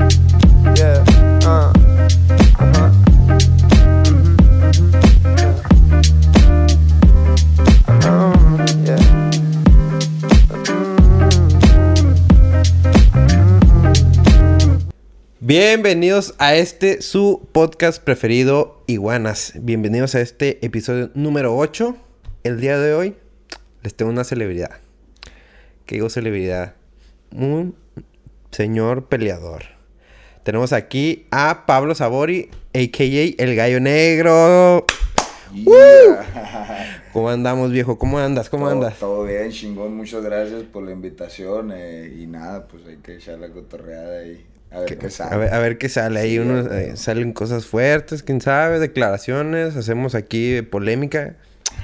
[0.00, 0.06] Uh,
[1.44, 1.72] uh-huh.
[2.58, 2.88] Mhm, mhm,
[8.08, 8.40] um.
[15.40, 19.52] Bienvenidos a este su podcast preferido, Iguanas.
[19.60, 21.94] Bienvenidos a este episodio número 8.
[22.44, 23.16] El día de hoy
[23.82, 24.80] les tengo una celebridad.
[25.84, 26.74] ¿Qué digo celebridad?
[27.32, 27.74] Un
[28.50, 29.79] señor peleador.
[30.50, 33.04] Tenemos aquí a Pablo Sabori, a.k.a.
[33.44, 34.84] El Gallo Negro.
[35.54, 37.04] Yeah.
[37.12, 37.96] ¿Cómo andamos, viejo?
[37.96, 38.50] ¿Cómo andas?
[38.50, 38.98] ¿Cómo todo, andas?
[38.98, 39.96] Todo bien, chingón.
[39.96, 41.70] Muchas gracias por la invitación.
[41.72, 44.44] eh, y nada, pues hay que echar la cotorreada ahí.
[44.72, 45.34] A ver qué, sale.
[45.36, 46.32] A ver, a ver qué sale ahí.
[46.32, 49.76] Sí, unos, eh, salen cosas fuertes, quién sabe, declaraciones.
[49.76, 51.36] Hacemos aquí polémica.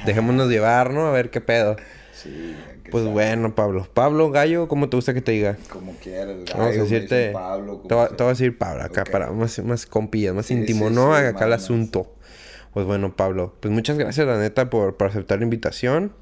[0.07, 1.07] Dejémonos llevar, ¿no?
[1.07, 1.77] A ver qué pedo.
[2.12, 3.86] Sí, que Pues bueno, Pablo.
[3.92, 5.56] Pablo, gallo, ¿cómo te gusta que te diga?
[5.68, 7.30] Como quieras, gallo, Vamos a decirte.
[7.32, 8.16] Pablo, te, voy, sea.
[8.16, 11.16] te voy a decir Pablo acá para más, más compillas, más Sí, íntimo, sí, ¿no?
[11.16, 12.15] sí, acá el más, asunto.
[12.73, 16.12] Pues bueno, Pablo, pues muchas gracias, la neta, por, por aceptar la invitación.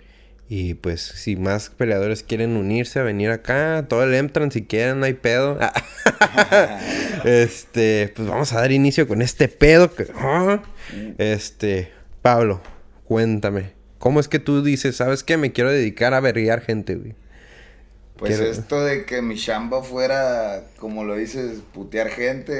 [0.48, 5.00] Y pues, si más peleadores quieren unirse a venir acá, todo el entran si quieren,
[5.00, 5.58] no hay pedo.
[7.24, 9.90] este, pues vamos a dar inicio con este pedo.
[9.92, 10.62] Que, ah.
[11.18, 11.90] Este,
[12.20, 12.60] Pablo,
[13.04, 13.73] cuéntame.
[14.04, 15.38] ¿Cómo es que tú dices, sabes qué?
[15.38, 17.14] Me quiero dedicar a verguiar gente, güey.
[18.18, 22.52] Pues Quiero- esto de que mi chamba fuera, como lo dices, putear gente,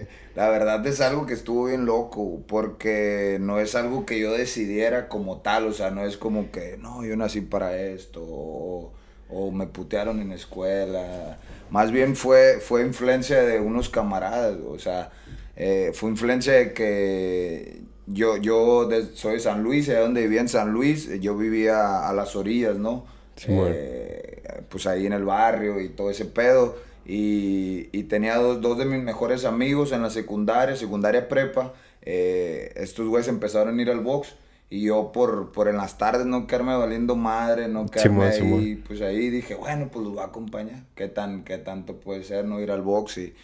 [0.00, 4.32] eh, la verdad es algo que estuvo bien loco, porque no es algo que yo
[4.32, 8.92] decidiera como tal, o sea, no es como que, no, yo nací para esto, o,
[9.28, 11.38] o me putearon en la escuela,
[11.70, 15.12] más bien fue, fue influencia de unos camaradas, o sea,
[15.56, 20.40] eh, fue influencia de que yo, yo de- soy de San Luis, allá donde vivía
[20.40, 23.06] en San Luis, yo vivía a las orillas, ¿no?
[23.36, 23.68] Simón.
[23.74, 26.76] Eh, pues ahí en el barrio y todo ese pedo.
[27.06, 31.72] Y, y tenía dos, dos de mis mejores amigos en la secundaria, secundaria prepa.
[32.02, 34.34] Eh, estos güeyes empezaron a ir al box.
[34.72, 38.18] Y yo por, por en las tardes no quedarme valiendo madre, no quedarme
[38.60, 38.76] ahí.
[38.86, 40.84] Pues ahí dije, bueno, pues los voy a acompañar.
[40.94, 43.18] ¿Qué, tan, ¿Qué tanto puede ser no ir al box?
[43.18, 43.34] Y,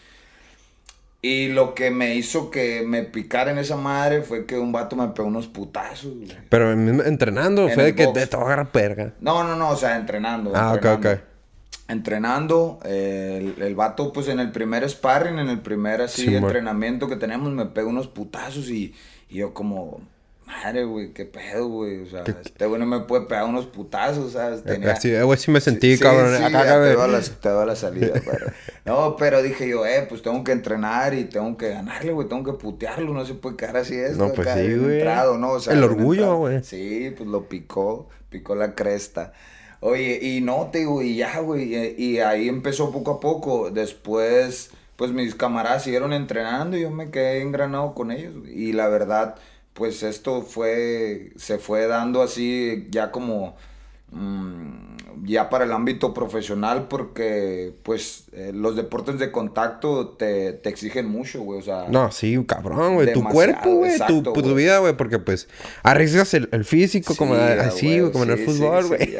[1.28, 4.94] y lo que me hizo que me picara en esa madre fue que un vato
[4.96, 6.14] me pegó unos putazos.
[6.14, 6.28] güey.
[6.48, 8.28] Pero mismo En entrenando, fue de que box.
[8.30, 9.14] te, agarrar perga.
[9.20, 10.52] No, no, no, o sea, entrenando.
[10.54, 11.10] Ah, ok, entrenando.
[11.10, 11.18] ok.
[11.88, 17.08] Entrenando, eh, el, el vato, pues en el primer sparring, en el primer así entrenamiento
[17.08, 18.92] que tenemos, me pega unos putazos y,
[19.28, 20.00] y yo como,
[20.46, 22.02] madre, güey, qué pedo, güey.
[22.02, 24.62] O sea, ¿Qué- este güey no me puede pegar unos putazos, ¿sabes?
[24.62, 26.36] Tenía- Así, eh, güey, sí me sentí, Sí, cabrón.
[26.36, 28.46] sí, acá, ya acá, te doy la, te doy la salida, pero...
[28.84, 32.44] No, pero dije yo, eh, pues tengo que entrenar y tengo que ganarle, güey, tengo
[32.44, 34.26] que putearlo, no se puede quedar así esto.
[34.28, 34.96] No, pues acá, sí, güey.
[34.98, 35.50] entrado, ¿no?
[35.52, 36.62] O sea, El orgullo, güey.
[36.62, 39.32] Sí, pues lo picó, picó la cresta.
[39.80, 43.70] Oye, y no, te digo, y ya, güey, y, y ahí empezó poco a poco.
[43.70, 48.38] Después, pues mis camaradas siguieron entrenando y yo me quedé engranado con ellos.
[48.38, 48.52] güey.
[48.68, 49.34] Y la verdad,
[49.76, 53.56] pues esto fue, se fue dando así ya como,
[55.24, 61.08] ya para el ámbito profesional porque, pues, eh, los deportes de contacto te, te exigen
[61.08, 61.86] mucho, güey, o sea.
[61.88, 63.12] No, sí, cabrón, güey.
[63.12, 63.90] Tu cuerpo, güey.
[63.90, 64.54] Tu, exacto, tu güey.
[64.54, 64.96] vida, güey.
[64.96, 65.48] Porque, pues,
[65.82, 69.00] arriesgas el, el físico como Sí, así, güey, como en el fútbol, güey.
[69.00, 69.16] sí.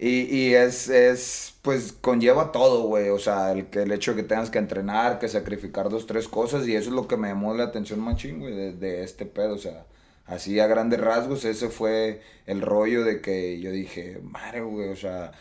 [0.00, 3.08] Y, y es, es, pues, conlleva todo, güey.
[3.08, 6.28] O sea, el, que, el hecho de que tengas que entrenar, que sacrificar dos, tres
[6.28, 6.66] cosas.
[6.68, 9.54] Y eso es lo que me llamó la atención machín, güey, de, de este pedo.
[9.54, 9.86] O sea,
[10.28, 14.96] así a grandes rasgos, ese fue el rollo de que yo dije, madre, güey, o
[14.96, 15.32] sea,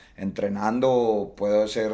[0.52, 1.92] entrenando puedo hacer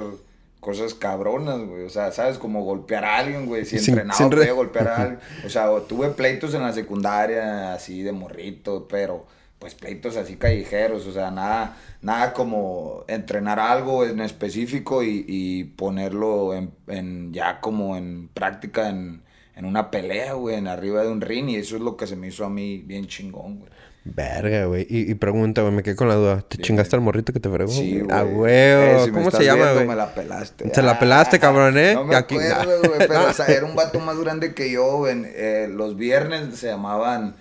[0.59, 1.83] cosas cabronas, güey.
[1.83, 2.37] O sea, ¿sabes?
[2.37, 3.65] Como golpear a alguien, güey.
[3.65, 5.19] Si Sin- entrenaba sin re- podía golpear a alguien.
[5.45, 9.25] O sea, o tuve pleitos en la secundaria, así de morrito, pero
[9.59, 15.63] pues pleitos así callejeros, o sea, nada, nada como entrenar algo en específico y, y
[15.63, 19.21] ponerlo en, en ya como en práctica en,
[19.55, 22.15] en una pelea, güey, en arriba de un ring, y eso es lo que se
[22.15, 23.71] me hizo a mí bien chingón, güey.
[24.05, 24.85] Verga, güey.
[24.89, 26.41] Y, y pregunta, güey, me quedé con la duda.
[26.41, 27.71] ¿Te chingaste al morrito que te fregó?
[27.71, 28.33] Sí, güey?
[28.33, 28.53] güey.
[28.53, 29.87] A Eh, si ¿Cómo se llama, güey?
[29.87, 30.69] Me la pelaste.
[30.73, 31.93] Se la pelaste, cabrón, ¿eh?
[31.93, 35.07] No me Aquí- acuerdo, güey, pero o sea, era un vato más grande que yo.
[35.07, 37.35] En, eh, los viernes se llamaban,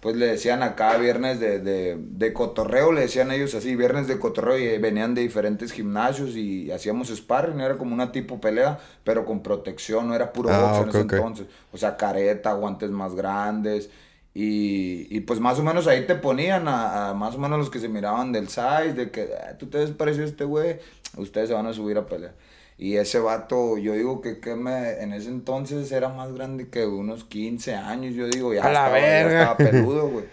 [0.00, 4.18] pues le decían acá viernes de, de, de cotorreo, le decían ellos así, viernes de
[4.18, 9.24] cotorreo, y venían de diferentes gimnasios y hacíamos sparring, era como una tipo pelea, pero
[9.26, 11.46] con protección, no era puro Ah, box en ese entonces.
[11.72, 13.90] O sea, careta, guantes más grandes.
[14.32, 17.68] Y, y pues más o menos ahí te ponían a, a más o menos los
[17.70, 20.78] que se miraban del size, de que "Ah, tú te ves parecido a este güey,
[21.16, 22.34] ustedes se van a subir a pelear.
[22.82, 26.86] Y ese vato, yo digo que, que me, en ese entonces era más grande que
[26.86, 30.24] unos 15 años, yo digo, ya, A la estaba, ya estaba peludo, güey.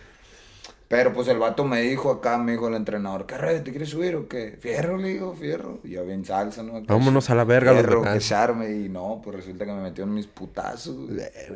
[0.89, 3.61] Pero pues el vato me dijo acá, me dijo el entrenador, ¿qué red?
[3.61, 4.57] ¿Te quieres subir o qué?
[4.57, 5.79] Fierro, le digo, fierro.
[5.83, 6.81] Y yo bien salsa, ¿no?
[6.83, 8.71] Vámonos a la verga, Fierro, que charme.
[8.71, 10.95] Y no, pues resulta que me metió en mis putazos.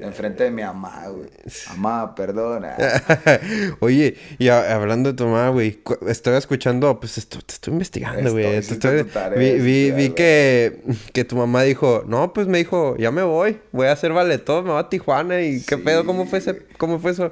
[0.02, 1.30] Enfrente de mi mamá, güey.
[1.70, 2.76] Mamá, perdona.
[3.80, 8.46] Oye, y hablando de tu mamá, güey, estoy escuchando, pues esto, te estoy investigando, güey.
[8.58, 9.04] Estoy-
[9.38, 10.82] vi vi, vi que,
[11.14, 14.66] que tu mamá dijo, no, pues me dijo, ya me voy, voy a hacer valetón,
[14.66, 17.32] me voy a Tijuana y qué pedo, ¿cómo fue ese, cómo fue eso?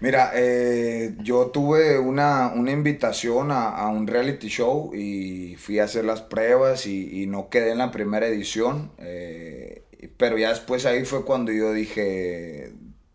[0.00, 5.84] Mira, eh, yo tuve una, una invitación a, a un reality show y fui a
[5.84, 8.90] hacer las pruebas y, y no quedé en la primera edición.
[8.98, 9.80] eh,
[10.18, 12.72] pero ya después ahí fue cuando yo dije,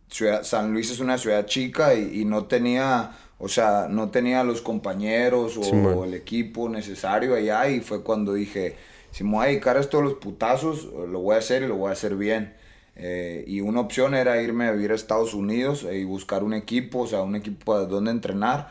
[0.10, 4.44] ciudad- San Luis es una ciudad chica y, y no tenía, o sea, no tenía
[4.44, 8.76] los compañeros o el equipo necesario allá y fue cuando dije,
[9.12, 11.68] si me voy a dedicar a esto de los putazos, lo voy a hacer y
[11.68, 12.56] lo voy a hacer bien.
[13.02, 16.54] Eh, y una opción era irme a vivir a Estados Unidos eh, y buscar un
[16.54, 18.70] equipo, o sea, un equipo de donde entrenar.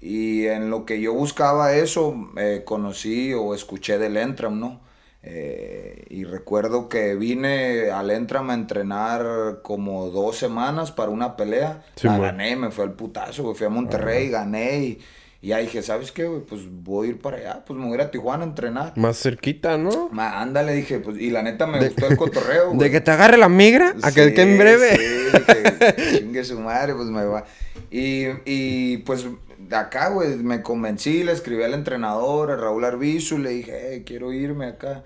[0.00, 4.80] Y en lo que yo buscaba eso, eh, conocí o escuché del Entram, ¿no?
[5.22, 11.82] Eh, y recuerdo que vine al Entram a entrenar como dos semanas para una pelea.
[11.96, 13.54] Sí, la gané, me fui al putazo.
[13.54, 14.98] Fui a Monterrey, gané y,
[15.40, 16.42] y ya dije, ¿sabes qué, güey?
[16.42, 18.92] Pues voy a ir para allá, pues me voy a ir a Tijuana a entrenar.
[18.96, 20.08] Más cerquita, ¿no?
[20.10, 22.78] Ma, ándale, dije, pues, y la neta me gustó el cotorreo, güey.
[22.78, 24.96] De que te agarre la migra, a que, Sí, que en breve.
[24.96, 25.02] Sí,
[25.38, 27.44] dije, chingue su madre, pues me va.
[27.90, 29.26] Y, y pues
[29.68, 34.02] de acá, güey, me convencí, le escribí al entrenador, a Raúl Arbizu, le dije, hey,
[34.04, 35.04] quiero irme acá.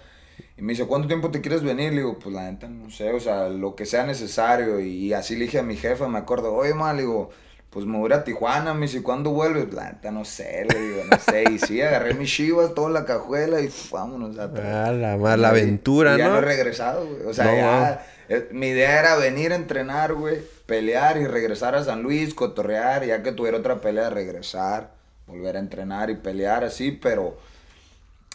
[0.56, 1.90] Y me dice, ¿cuánto tiempo te quieres venir?
[1.90, 4.80] Le digo, pues la neta, no sé, o sea, lo que sea necesario.
[4.80, 7.30] Y, así le dije a mi jefa, me acuerdo, oye, ma, le digo,
[7.72, 9.72] pues me voy a Tijuana, me dice, ¿cuándo vuelves?
[9.72, 11.44] La neta, no sé, le digo, no sé.
[11.50, 14.44] Y sí, agarré mis chivas, toda la cajuela y vámonos a
[14.86, 16.32] Ah, la, ma- la aventura, y ya ¿no?
[16.34, 17.22] no he regresado, güey.
[17.26, 18.06] O sea, No, ya.
[18.28, 20.36] eh, mi idea era venir a entrenar, güey.
[20.66, 23.04] Pelear y regresar a San Luis, cotorrear.
[23.06, 24.90] Ya que tuviera otra pelea, regresar.
[25.26, 27.38] Volver a entrenar y pelear así, pero.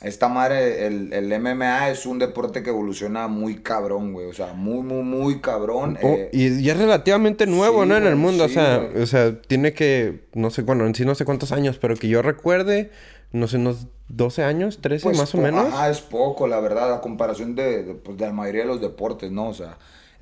[0.01, 4.27] Esta madre, el, el MMA es un deporte que evoluciona muy cabrón, güey.
[4.27, 5.97] O sea, muy, muy, muy cabrón.
[6.03, 7.97] Oh, eh, y, y es relativamente nuevo, sí, ¿no?
[7.97, 9.01] En el mundo, o sea, güey.
[9.01, 12.07] o sea, tiene que, no sé, bueno, en sí no sé cuántos años, pero que
[12.07, 12.91] yo recuerde,
[13.31, 15.73] no sé, unos 12 años, 13 Pues, más o menos.
[15.73, 18.81] Ajá, es poco, la verdad, a comparación de, de, pues, de la mayoría de los
[18.81, 19.49] deportes, ¿no?
[19.49, 19.79] O sea,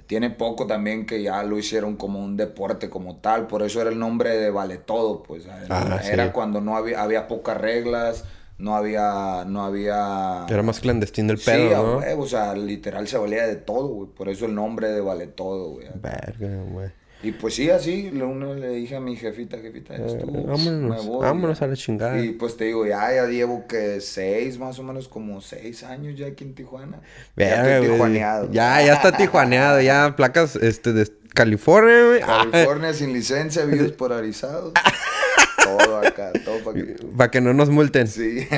[0.08, 3.90] tiene poco también que ya lo hicieron como un deporte como tal, por eso era
[3.90, 5.48] el nombre de Vale Todo, pues.
[5.70, 8.24] Ah, era cuando no había, había pocas reglas,
[8.58, 10.46] no había, no había...
[10.50, 12.22] Era más clandestino el Sí, pedo, a ¿no?
[12.22, 15.72] o sea, literal se valía de todo, güey, por eso el nombre de Vale Todo,
[15.72, 15.88] güey.
[15.96, 16.90] Verga, güey.
[17.24, 20.44] Y pues sí, así, le, uno le dije a mi jefita, jefita, ya Eh, estuvo,
[20.44, 21.66] vámonos, me voy, vámonos ya.
[21.66, 22.20] a la chingada.
[22.24, 26.16] Y pues te digo, ya, ya llevo que seis, más o menos como seis años
[26.18, 27.02] ya aquí en Tijuana.
[27.36, 27.92] ya Verga, estoy güey.
[27.94, 28.52] tijuaneado.
[28.52, 32.20] Ya, ya está tijuaneado, ya placas, este, de California, güey.
[32.22, 34.74] California sin licencia, videos polarizados.
[35.66, 36.96] todo acá, todo para que...
[37.18, 38.08] Para que no nos multen.
[38.08, 38.48] Sí.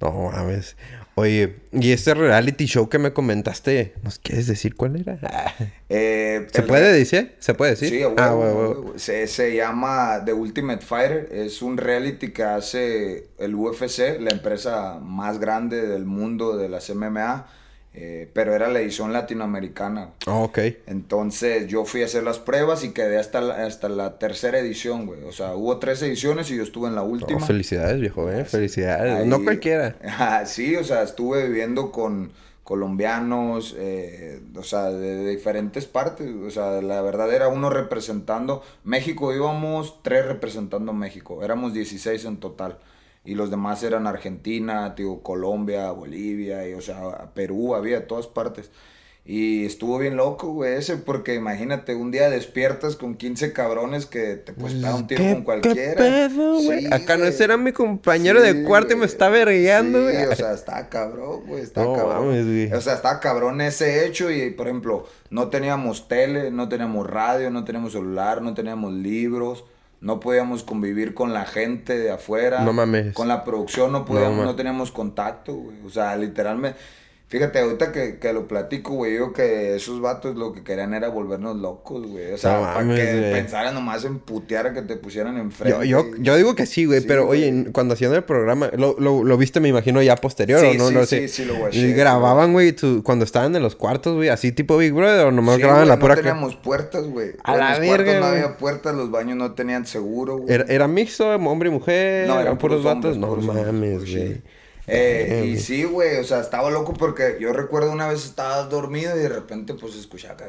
[0.00, 0.76] No mames.
[1.14, 5.18] Oye, y este reality show que me comentaste, ¿nos quieres decir cuál era?
[5.88, 7.36] Eh, ¿Se el- puede decir?
[7.38, 7.88] ¿Se puede decir?
[7.88, 8.98] Sí, a huevo, ah.
[8.98, 11.28] Se, se llama The Ultimate Fighter.
[11.32, 16.90] Es un reality que hace el UFC, la empresa más grande del mundo de las
[16.94, 17.46] MMA.
[17.98, 20.10] Eh, pero era la edición latinoamericana.
[20.26, 20.58] Ah, ok.
[20.86, 25.06] Entonces yo fui a hacer las pruebas y quedé hasta la, hasta la tercera edición,
[25.06, 25.22] güey.
[25.24, 27.38] O sea, hubo tres ediciones y yo estuve en la última.
[27.42, 28.44] Oh, felicidades, viejo, eh.
[28.44, 29.12] Felicidades.
[29.20, 29.96] Ahí- No cualquiera.
[30.04, 32.32] Ajá, sí, o sea, estuve viviendo con
[32.64, 36.28] colombianos, eh, o sea, de, de diferentes partes.
[36.46, 41.42] O sea, la verdad era uno representando México, íbamos tres representando México.
[41.42, 42.78] Éramos 16 en total.
[43.26, 48.70] Y los demás eran Argentina, tío, Colombia, Bolivia, y, o sea, Perú, había todas partes.
[49.28, 54.36] Y estuvo bien loco, güey, ese, porque imagínate, un día despiertas con 15 cabrones que
[54.36, 55.94] te puedes un tiro ¿Qué- con cualquiera.
[55.96, 56.82] ¿Qué pedo, güey?
[56.82, 60.26] Sí, Acá no ese era mi compañero de cuarto y me está vergueando, Sí, güey.
[60.26, 62.28] o sea, está cabrón, güey, está No cabrón.
[62.28, 62.72] mames, güey.
[62.72, 67.50] O sea, está cabrón ese hecho y, por ejemplo, no teníamos tele, no teníamos radio,
[67.50, 69.64] no teníamos celular, no teníamos libros,
[70.00, 72.60] no podíamos convivir con la gente de afuera.
[72.60, 73.14] No mames.
[73.14, 75.76] Con la producción no podíamos, No teníamos contacto, güey.
[75.84, 76.78] O sea, literalmente...
[77.28, 81.08] Fíjate, ahorita que, que lo platico, güey, digo que esos vatos lo que querían era
[81.08, 82.30] volvernos locos, güey.
[82.32, 83.32] O sea, No para mames, que güey.
[83.32, 85.88] pensaran nomás en putear a que te pusieran Yo, enfrente.
[85.88, 87.42] yo, yo digo que sí, güey, Sí, pero güey.
[87.50, 90.74] oye, cuando hacían el programa, lo, lo, lo viste, me imagino, ya posterior, Sí, ¿o
[90.74, 90.88] no?
[90.88, 91.28] sí, no sí, sé.
[91.28, 94.52] sí lo watché, Y sí, grababan, güey, tu- cuando estaban en los cuartos, güey, así
[94.52, 96.14] tipo Big Brother, o nomás Sí, grababan güey, la pura...
[96.14, 97.30] No teníamos puertas, güey.
[97.42, 98.40] A En la los cuartos verga, no güey.
[98.44, 100.54] había puertas, los baños no tenían seguro, güey.
[100.54, 102.28] ¿Era, ¿Era mixto, hombre y mujer?
[102.28, 103.18] No, eran puros puros vatos?
[103.18, 104.42] No mames, güey.
[104.86, 109.16] Eh, y sí, güey, o sea, estaba loco porque yo recuerdo una vez estaba dormido
[109.16, 110.46] y de repente pues escuchaba acá.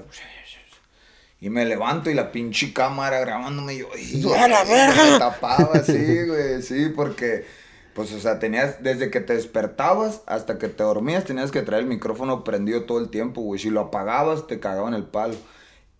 [1.39, 5.12] Y me levanto y la pinche cámara grabándome y yo, ¡y ¡A la verga!
[5.12, 7.46] Me tapaba, sí, güey, sí, porque,
[7.94, 11.84] pues, o sea, tenías, desde que te despertabas hasta que te dormías, tenías que traer
[11.84, 13.60] el micrófono prendido todo el tiempo, güey.
[13.60, 15.36] Si lo apagabas, te cagaban el palo.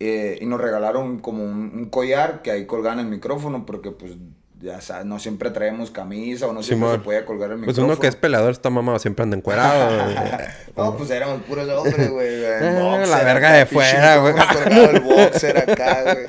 [0.00, 4.14] Eh, y nos regalaron como un, un collar que ahí colgaban el micrófono, porque, pues,
[4.60, 7.92] ya sabes, no siempre traemos camisa o no siempre se podía colgar el Pues micrófono.
[7.92, 9.88] uno que es pelador está mamado, siempre anda encuerado.
[10.76, 12.28] No, pues éramos puros hombres, güey.
[12.44, 14.34] Eh, la verga de fuera, güey.
[14.94, 16.28] El boxer acá, güey.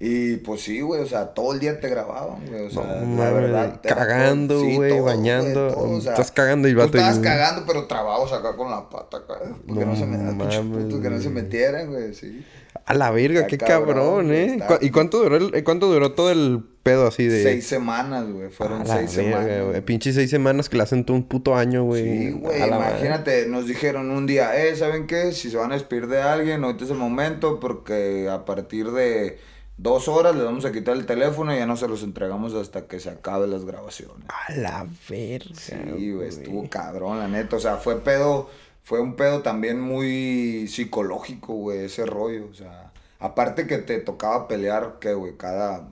[0.00, 2.66] Y pues sí, güey, o sea, todo el día te grababan, güey.
[2.66, 3.80] O sea, No, la verdad.
[3.82, 5.68] cagando, sí, güey, bañando.
[5.74, 8.88] todo, o sea, Estás cagando y el tú Estabas cagando, pero trabados acá con la
[8.88, 9.34] pata acá.
[9.66, 11.42] Porque no, No se me que no se güey.
[11.42, 12.44] metieran, güey, sí.
[12.86, 14.54] A la verga, qué cabrón, cabrón, güey, ¿eh?
[14.54, 17.42] está- ¿Cu- ¿Y cuánto duró, el, cuánto duró todo el pedo así de...?
[17.42, 18.50] Seis semanas, güey.
[18.50, 19.64] Fueron A la seis verga, semanas.
[19.66, 19.80] güey.
[19.80, 22.04] Pinche seis semanas que le hacen todo un puto año, güey.
[22.04, 22.90] Sí, güey, la madre.
[23.00, 25.32] imagínate, nos dijeron un día, eh, ¿saben qué?
[25.32, 29.38] Si se van a despedir de alguien, ahorita es el momento porque a partir de
[29.78, 32.86] dos horas les vamos a quitar el teléfono y ya no se los entregamos hasta
[32.86, 34.26] que se acaben las grabaciones.
[34.28, 35.54] A la verga.
[35.54, 38.50] Sí, güey, estuvo cabrón, la neta, o sea, fue pedo,
[38.82, 44.48] fue un pedo también muy psicológico, güey, ese rollo, o sea, aparte que te tocaba
[44.48, 45.88] pelear, que, güey, cada...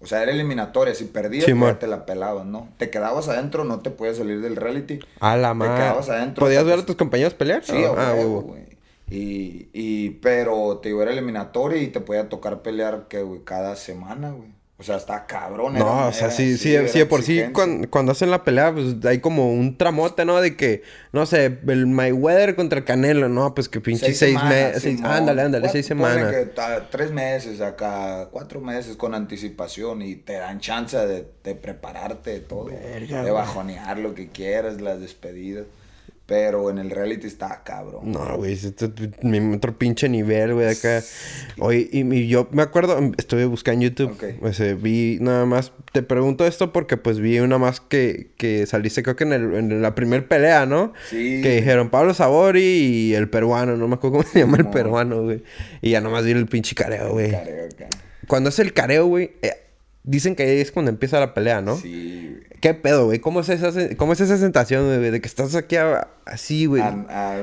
[0.00, 1.44] O sea, era eliminatoria, si perdías,
[1.80, 2.68] te la pelaban, ¿no?
[2.76, 5.00] Te quedabas adentro, no te podías salir del reality.
[5.18, 5.74] A la Te madre.
[5.74, 6.44] quedabas adentro.
[6.44, 7.64] ¿Podías ver a tus compañeros pelear?
[7.64, 8.67] Sí, ah, a ah, güey.
[9.10, 13.42] Y, y, pero te iba a ir eliminatoria y te podía tocar pelear, que, güey,
[13.44, 14.56] cada semana, güey.
[14.80, 15.74] O sea, está cabrón.
[15.74, 18.30] era- No, o sea, era- sí, sí, era sí, de por sí, cuando, cuando hacen
[18.30, 20.40] la pelea, pues hay como un tramote, ¿no?
[20.40, 24.74] De que, no sé, el Mayweather contra el Canelo, no, pues que pinche seis, semanas,
[24.74, 25.00] meses.
[25.02, 26.32] Ándale, ándale, Cuatro- seis semanas.
[26.32, 26.50] que
[26.92, 32.40] tres meses acá, cuatro meses con anticipación y te dan chance de, de prepararte de
[32.40, 32.66] todo.
[32.66, 35.64] Verga, de bajonear lo que quieras, las despedidas.
[36.28, 38.12] Pero en el reality está cabrón.
[38.12, 41.02] No, güey, es otro, pinche nivel, güey, acá.
[41.58, 44.38] Oye, y, y yo me acuerdo, estuve buscando en YouTube, Ok.
[44.38, 48.66] pues, eh, vi nada más, te pregunto esto porque pues vi una más que, que
[48.66, 50.92] saliste, creo que en, el, en la primer pelea, ¿no?
[51.08, 51.40] Sí.
[51.42, 55.22] Que dijeron Pablo Sabori y el peruano, no me acuerdo cómo se llama el peruano,
[55.22, 55.42] güey.
[55.80, 57.30] Y ya nomás vi el pinche careo, güey.
[57.30, 57.88] Careo acá.
[58.26, 59.52] Cuando es el careo, güey, eh,
[60.10, 61.76] dicen que ahí es cuando empieza la pelea, ¿no?
[61.76, 62.38] Sí.
[62.60, 63.20] ¿Qué pedo, güey?
[63.20, 65.10] ¿Cómo es esa, cómo es esa sensación, güey?
[65.10, 66.82] De que estás aquí a- así, güey.
[66.82, 66.88] A,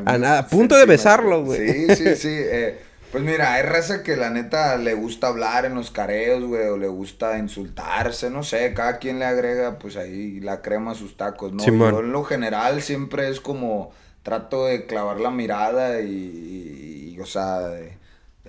[0.05, 1.85] A nada, a punto de besarlo, güey.
[1.87, 2.29] Sí, sí, sí.
[2.31, 2.77] eh,
[3.11, 6.75] pues mira, hay raza que la neta le gusta hablar en los careos, güey, o
[6.77, 11.15] le gusta insultarse, no sé, cada quien le agrega, pues ahí la crema a sus
[11.15, 11.63] tacos, ¿no?
[11.63, 11.93] Simón.
[11.93, 13.91] Yo en lo general siempre es como
[14.21, 17.97] trato de clavar la mirada y, y- y, o sea, de, de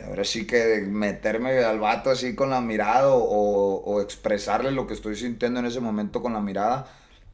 [0.04, 4.94] ahora sí que meterme al vato así con la mirada o, o expresarle lo que
[4.94, 6.86] estoy sintiendo en ese momento con la mirada,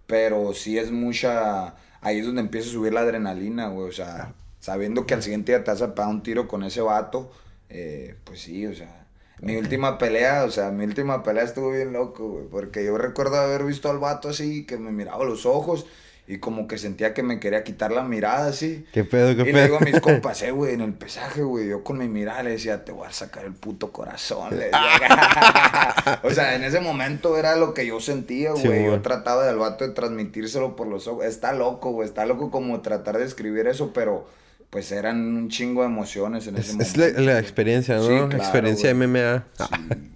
[0.06, 4.34] pero sí es mucha, ahí es donde empieza a subir la adrenalina, güey, o sea,
[4.60, 7.32] sabiendo que al siguiente día te vas a un tiro con ese vato,
[7.68, 9.06] eh, pues sí, o sea,
[9.40, 13.36] mi última pelea, o sea, mi última pelea estuvo bien loco, güey, porque yo recuerdo
[13.36, 15.86] haber visto al vato así, que me miraba los ojos
[16.26, 18.86] y como que sentía que me quería quitar la mirada así.
[18.92, 19.56] ¿Qué pedo, qué Y pedo?
[19.56, 22.42] le digo a mis compas, eh, güey, en el pesaje, güey, yo con mi mirada
[22.44, 24.50] le decía, te voy a sacar el puto corazón.
[24.58, 26.20] le decía.
[26.22, 28.84] o sea, en ese momento era lo que yo sentía, Sí, güey.
[28.86, 31.24] yo trataba del vato de transmitírselo por los ojos.
[31.24, 34.26] Está loco, güey, está loco como tratar de escribir eso, pero
[34.72, 37.04] pues eran un chingo de emociones en ese Es, momento.
[37.20, 38.04] es la, experiencia, ¿no?
[38.04, 39.06] Sí, claro, experiencia güey.
[39.06, 39.44] MMA.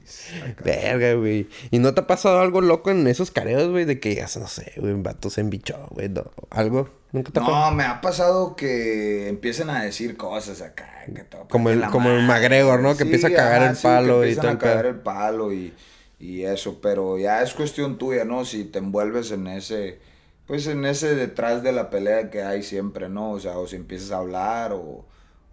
[0.06, 1.46] Sí, está Verga, güey.
[1.70, 3.84] ¿Y no te ha pasado algo loco en esos careos, güey?
[3.84, 6.08] De que ya, no sé, güey, un vato se embichó, güey.
[6.08, 6.88] no, ¿Algo?
[7.12, 7.40] ¿Nunca te?
[7.40, 10.88] No, me ha pasado que empiecen a decir cosas acá.
[11.04, 12.96] que Como el- como el McGregor, ¿no?
[12.96, 15.74] Que empieza a cagar el palo que y todo a cagar el palo y,
[16.18, 16.80] y eso.
[16.80, 18.46] Pero ya es cuestión tuya, ¿no?
[18.46, 19.98] Si te envuelves en ese...
[20.46, 23.32] Pues en ese detrás de la pelea que hay siempre, ¿no?
[23.32, 25.06] O sea, o si empiezas a hablar o...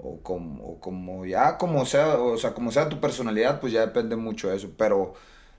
[0.06, 3.82] O como, o como ya, como sea, o sea, como sea tu personalidad, pues ya
[3.82, 4.72] depende mucho de eso.
[4.78, 5.14] Pero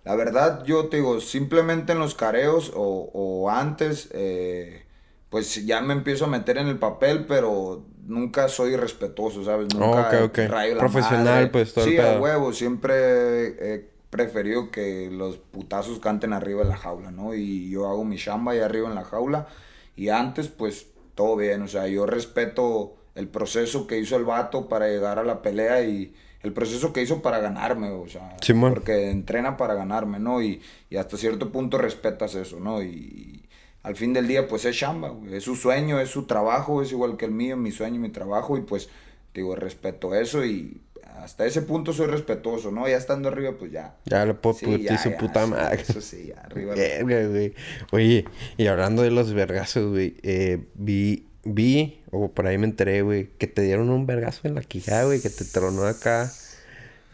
[0.05, 4.85] la verdad, yo te digo, simplemente en los careos o, o antes, eh,
[5.31, 9.69] pues ya me empiezo a meter en el papel, pero nunca soy respetuoso, ¿sabes?
[9.69, 10.39] Nunca ok, ok.
[10.47, 11.51] rayo la Profesional, madre.
[11.51, 12.13] pues, todo el Sí, a pedo.
[12.13, 17.35] huevo, siempre preferido que los putazos canten arriba de la jaula, ¿no?
[17.35, 19.49] Y yo hago mi chamba ahí arriba en la jaula.
[19.97, 24.69] Y antes, pues, todo bien, o sea, yo respeto el proceso que hizo el vato
[24.69, 28.75] para llegar a la pelea y el proceso que hizo para ganarme, o sea, Simón.
[28.75, 30.41] porque entrena para ganarme, ¿no?
[30.41, 32.85] Y, y hasta cierto punto respetas eso, ¿no?
[32.85, 33.49] Y,
[33.83, 35.35] al fin del día, pues es chamba, güey.
[35.35, 38.11] Es su sueño, es su trabajo, es igual que el mío, mi sueño y mi
[38.11, 38.57] trabajo.
[38.57, 38.89] Y pues,
[39.35, 40.81] digo, respeto eso y
[41.25, 42.87] hasta ese punto soy respetuoso, ¿no?
[42.89, 43.97] Ya estando arriba, pues ya.
[44.05, 44.67] Ya le puedo Sí,
[45.03, 45.83] su ya, puta madre.
[45.83, 46.75] Eso sí, ya, arriba.
[46.77, 47.55] Verga, güey.
[47.93, 48.25] Oye,
[48.57, 53.31] y hablando de los vergazos, güey, eh, vi, vi, o por ahí me enteré, güey,
[53.39, 56.31] que te dieron un vergazo en la quijada, güey, que te tronó acá.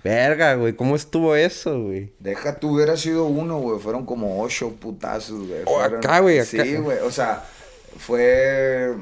[0.03, 0.75] Verga, güey.
[0.75, 2.13] ¿Cómo estuvo eso, güey?
[2.19, 3.79] Deja tú, hubiera sido uno, güey.
[3.81, 5.61] Fueron como ocho putazos, güey.
[5.67, 6.65] Oh, Fueron- acá, güey, acá.
[6.65, 6.99] Sí, güey.
[7.01, 7.45] O sea,
[7.99, 8.95] fue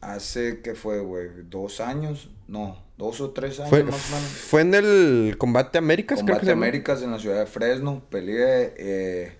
[0.00, 1.28] hace, ¿qué fue, güey?
[1.50, 2.30] ¿Dos años?
[2.48, 4.28] No, dos o tres años Fue, más o menos.
[4.28, 6.66] fue en el Combate Américas, creo que Combate se llama.
[6.66, 8.02] Américas en la ciudad de Fresno.
[8.10, 9.32] Peleé eh,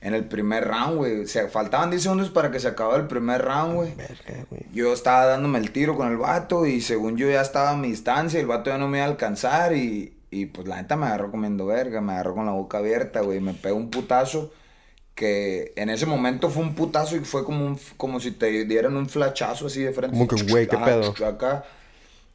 [0.00, 1.22] en el primer round, güey.
[1.22, 3.94] O sea, faltaban 10 segundos para que se acabara el primer round, güey.
[4.72, 7.88] Yo estaba dándome el tiro con el vato y según yo ya estaba a mi
[7.88, 11.06] distancia, el vato ya no me iba a alcanzar y, y pues la neta me
[11.06, 14.52] agarró comiendo verga, me agarró con la boca abierta, güey, me pegó un putazo
[15.16, 18.96] que en ese momento fue un putazo y fue como un, como si te dieran
[18.96, 20.16] un flachazo así de frente.
[20.16, 21.12] Como que, güey, ¿qué pedo?
[21.26, 21.64] Acá.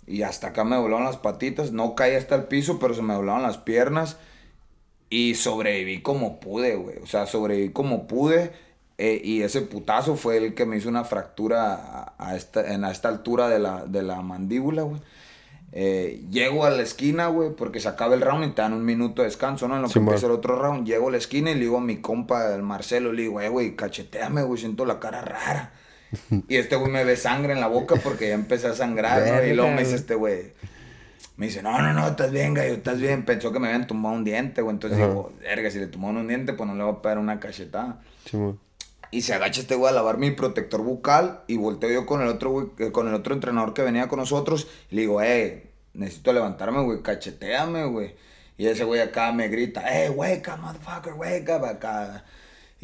[0.08, 3.14] Y hasta acá me doblaron las patitas, no caí hasta el piso, pero se me
[3.14, 4.18] doblaron las piernas.
[5.10, 6.98] Y sobreviví como pude, güey.
[7.04, 8.52] O sea, sobreviví como pude.
[8.98, 12.84] eh, y ese putazo fue el que me hizo una fractura a, a esta, en
[12.84, 15.02] a esta altura de la, de la mandíbula, güey.
[15.76, 18.86] Eh, llego a la esquina, güey, porque se acaba el round y te dan un
[18.86, 19.76] minuto de descanso, ¿no?
[19.76, 20.10] En lo que Simón.
[20.10, 20.86] empieza el otro round.
[20.86, 23.50] Llego a la esquina y le digo a mi compa, el Marcelo, le digo, eh,
[23.50, 25.74] güey, cacheteame, güey, siento la cara rara.
[26.48, 29.44] Y este güey me ve sangre en la boca porque ya empecé a sangrar, ¿no?
[29.46, 30.52] Y luego me dice este güey,
[31.36, 33.26] me dice, no, no, no, estás bien, gallo, estás bien.
[33.26, 34.76] Pensó que me habían tumbado un diente, güey.
[34.76, 35.08] Entonces Ajá.
[35.08, 38.02] digo, verga, si le tumbaron un diente, pues no le voy a pegar una cachetada.
[38.26, 38.60] Simón.
[39.14, 42.28] Y se agacha este güey a lavar mi protector bucal y volteo yo con el
[42.28, 45.70] otro güey, eh, con el otro entrenador que venía con nosotros y le digo, eh,
[45.94, 48.16] necesito levantarme, güey, cacheteame, güey.
[48.58, 52.26] Y ese güey acá me grita, eh, wake up, motherfucker, wake up, acá.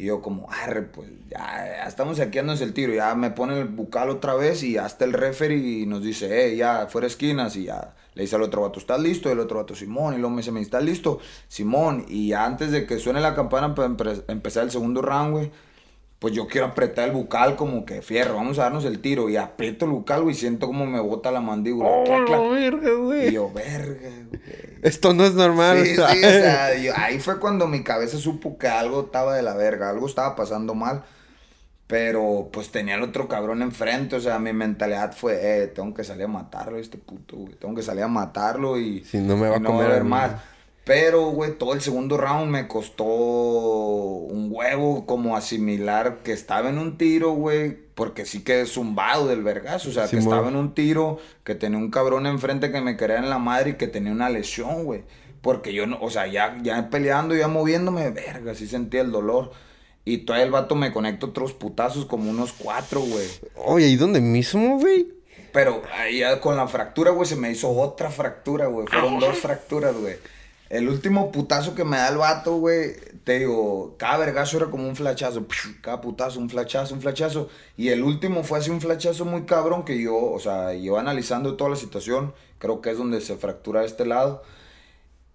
[0.00, 2.94] Y yo como, arre, pues ya, ya estamos aquí dándose el tiro.
[2.94, 6.56] Ya me pone el bucal otra vez y hasta el referee y nos dice, eh,
[6.56, 7.54] ya, fuera esquinas.
[7.56, 9.28] Y ya le dice al otro vato, ¿estás listo?
[9.28, 10.14] Y el otro vato, Simón.
[10.14, 11.18] Y luego me dice, ¿me estás listo?
[11.48, 12.06] Simón.
[12.08, 15.50] Y antes de que suene la campana para empe- empezar el segundo round, güey,
[16.20, 19.28] pues yo quiero apretar el bucal como que fierro, vamos a darnos el tiro.
[19.28, 21.88] Y aprieto el bucal, güey, y siento como me bota la mandíbula.
[22.04, 22.40] clac, clac.
[22.40, 23.32] Oh, verga, Y güey.
[23.32, 24.40] yo, verga, güey.
[24.82, 25.84] Esto no es normal.
[25.84, 29.42] Sí, sí, o sea, yo- ahí fue cuando mi cabeza supo que algo estaba de
[29.42, 31.02] la verga, algo estaba pasando mal.
[31.86, 36.04] Pero pues tenía el otro cabrón enfrente, o sea, mi mentalidad fue, eh, tengo que
[36.04, 37.54] salir a matarlo este puto, güey.
[37.54, 39.90] Tengo que salir a matarlo y, Si no me va y a no comer a
[39.90, 40.10] haber mí.
[40.10, 40.30] más.
[40.90, 46.78] Pero, güey, todo el segundo round me costó un huevo como asimilar que estaba en
[46.78, 50.74] un tiro, güey, porque sí quedé zumbado del vergazo, o sea, que estaba en un
[50.74, 54.10] tiro, que tenía un cabrón enfrente que me quería en la madre y que tenía
[54.10, 55.04] una lesión, güey.
[55.42, 59.52] Porque yo no, o sea, ya, ya peleando, ya moviéndome, verga, sí sentía el dolor.
[60.04, 63.28] Y todavía el vato me conecta otros putazos como unos cuatro, güey.
[63.54, 65.06] Oye, ¿y dónde mismo, güey?
[65.52, 68.88] Pero ahí con la fractura, güey, se me hizo otra fractura, güey.
[68.88, 70.16] Fueron dos fracturas, güey.
[70.70, 74.88] El último putazo que me da el vato, güey, te digo, cada vergazo era como
[74.88, 75.44] un flachazo.
[75.82, 77.48] Cada putazo, un flachazo, un flachazo.
[77.76, 81.56] Y el último fue así un flachazo muy cabrón que yo, o sea, yo analizando
[81.56, 84.42] toda la situación, creo que es donde se fractura este lado.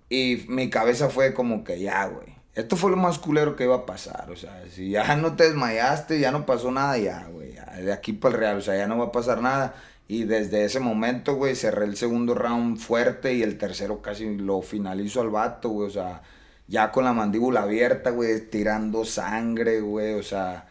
[0.09, 2.35] Y mi cabeza fue como que ya, güey.
[2.53, 4.31] Esto fue lo más culero que iba a pasar.
[4.31, 7.55] O sea, si ya no te desmayaste, ya no pasó nada, ya, güey.
[7.83, 9.75] de aquí para el real, o sea, ya no va a pasar nada.
[10.07, 14.61] Y desde ese momento, güey, cerré el segundo round fuerte y el tercero casi lo
[14.61, 15.87] finalizo al vato, güey.
[15.87, 16.21] O sea,
[16.67, 20.13] ya con la mandíbula abierta, güey, tirando sangre, güey.
[20.13, 20.67] O sea,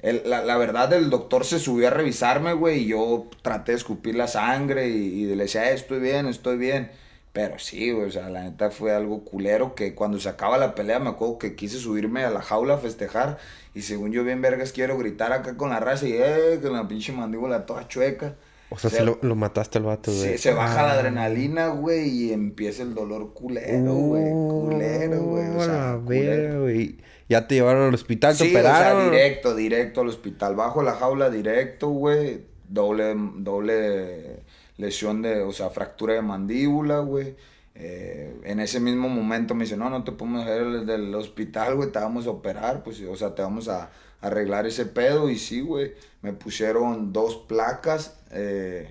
[0.00, 3.78] el- la, la verdad, el doctor se subió a revisarme, güey, y yo traté de
[3.78, 6.90] escupir la sangre y, y le decía, "Eh, estoy bien, estoy bien.
[7.32, 10.74] Pero sí, güey, o sea, la neta fue algo culero que cuando se acaba la
[10.74, 13.36] pelea me acuerdo que quise subirme a la jaula a festejar
[13.74, 16.88] y según yo bien vergas quiero gritar acá con la raza y eh, con la
[16.88, 18.36] pinche mandíbula toda chueca.
[18.70, 20.32] O sea, Se- sí lo, lo mataste al vato, güey.
[20.32, 20.94] Sí, se baja la Ah.
[20.94, 26.96] adrenalina, güey, y empieza el dolor culero, güey, culero, güey, o Uh, sea, verga, güey.
[27.28, 29.10] Ya te llevaron al hospital, te Sí, o sea, operaron.
[29.10, 30.54] directo, directo al hospital.
[30.56, 32.44] Bajo la jaula, directo, güey.
[32.68, 34.40] Doble, doble
[34.76, 37.36] lesión de, o sea, fractura de mandíbula, güey.
[37.74, 41.92] Eh, en ese mismo momento me dice, no, no te podemos dejar del hospital, güey,
[41.92, 45.30] te vamos a operar, pues, o sea, te vamos a arreglar ese pedo.
[45.30, 48.90] Y sí, güey, me pusieron dos placas eh,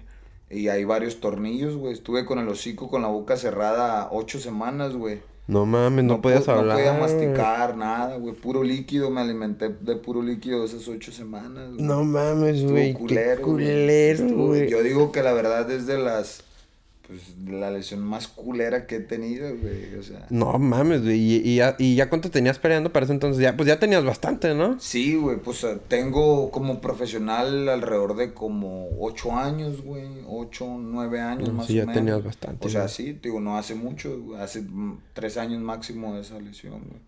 [0.49, 1.93] y hay varios tornillos, güey.
[1.93, 5.21] Estuve con el hocico, con la boca cerrada ocho semanas, güey.
[5.47, 6.65] No mames, no, pu- podías hablar.
[6.65, 8.33] No podía masticar nada, güey.
[8.33, 11.69] Puro líquido, me alimenté de puro líquido esas ocho semanas.
[11.77, 12.93] No mames, güey.
[12.93, 14.67] Culero, culero, güey.
[14.69, 16.43] Yo digo que la verdad es de las.
[17.07, 19.93] Pues la lesión más culera que he tenido, güey.
[19.95, 20.25] O sea.
[20.31, 21.19] No mames, güey.
[21.19, 23.43] ¿Y, y ya, ¿Y ya cuánto tenías peleando para ese entonces?
[23.43, 24.79] Ya, pues ya tenías bastante, ¿no?
[24.79, 31.21] Sí, güey, pues eh, tengo como profesional alrededor de como ocho años, güey, ocho, nueve
[31.21, 31.95] años No, más sí, o ya menos.
[31.95, 32.87] tenías bastante, O sea, ¿no?
[32.87, 37.01] sí, digo, no hace mucho, güey, hace mm, tres años máximo de esa lesión, güey.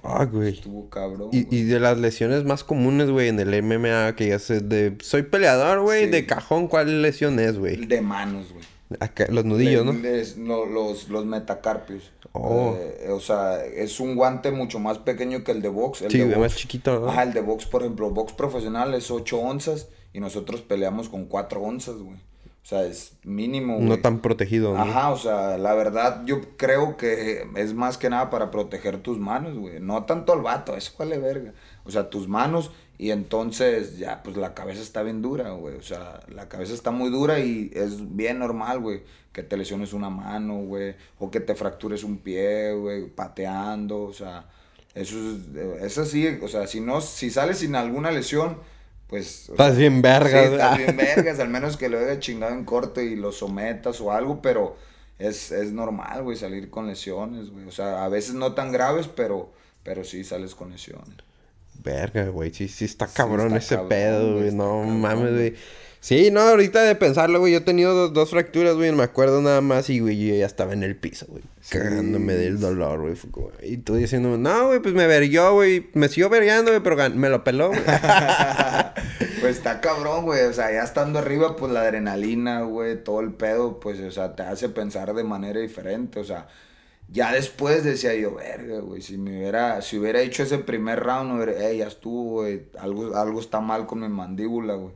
[0.00, 0.48] Fuck, güey.
[0.54, 1.30] Estuvo cabrón.
[1.32, 1.58] Y, güey.
[1.60, 4.96] y de las lesiones más comunes, güey, en el MMA, que ya sé de...
[5.00, 6.10] Soy peleador, güey, Sí.
[6.10, 7.84] de cajón, ¿cuál lesión es, güey?
[7.86, 8.64] De manos, güey.
[8.98, 9.92] Acá, los nudillos, ¿no?
[9.92, 12.10] Les- no, los, los metacarpios.
[12.32, 12.74] Oh.
[12.76, 16.02] Eh, o sea, es un guante mucho más pequeño que el de box.
[16.02, 17.08] El Sí, de box- más chiquito, ¿no?
[17.08, 21.26] Ajá, el de box, por ejemplo, box profesional es 8 onzas y nosotros peleamos con
[21.26, 22.16] 4 onzas, güey.
[22.62, 23.88] O sea, es mínimo, güey.
[23.88, 24.82] No tan protegido, ¿no?
[24.82, 29.18] Ajá, o sea, la verdad yo creo que es más que nada para proteger tus
[29.18, 29.80] manos, güey.
[29.80, 31.54] No tanto al vato, eso vale verga.
[31.84, 32.70] O sea, tus manos
[33.00, 35.74] y entonces ya, pues la cabeza está bien dura, güey.
[35.76, 39.02] O sea, la cabeza está muy dura y es bien normal, güey.
[39.32, 40.96] Que te lesiones una mano, güey.
[41.18, 44.50] O que te fractures un pie, güey, pateando, o sea.
[44.94, 48.58] Eso es, es así, o sea, si no, si sales sin alguna lesión,
[49.06, 49.48] pues...
[49.48, 50.84] Estás sea, bien vergas, Sí, estás güey.
[50.84, 54.42] bien vergas, al menos que lo haya chingado en corte y lo sometas o algo,
[54.42, 54.76] pero
[55.18, 57.66] es, es normal, güey, salir con lesiones, güey.
[57.66, 59.52] O sea, a veces no tan graves, pero,
[59.84, 61.16] pero sí sales con lesiones.
[61.82, 65.54] Verga, güey, sí, sí está cabrón está ese cabrón, pedo, güey, No cabrón, mames, güey.
[66.02, 69.02] Sí, no, ahorita de pensarlo, güey, yo he tenido dos, dos fracturas, güey, no me
[69.02, 71.42] acuerdo nada más y, güey, yo ya estaba en el piso, güey.
[71.60, 71.76] Sí.
[71.76, 73.14] Cagándome del dolor, güey.
[73.62, 75.90] Y tú diciendo, no, güey, pues me verguió, güey.
[75.92, 77.82] Me siguió vergueando, güey, pero me lo peló, güey.
[79.42, 80.44] pues está cabrón, güey.
[80.44, 84.34] O sea, ya estando arriba, pues la adrenalina, güey, todo el pedo, pues, o sea,
[84.34, 86.18] te hace pensar de manera diferente.
[86.18, 86.48] O sea,
[87.10, 91.32] ya después decía yo, verga, güey, si me hubiera, si hubiera hecho ese primer round,
[91.34, 94.94] hubiera, "Ey, ya estuvo, güey, algo, algo está mal con mi mandíbula, güey.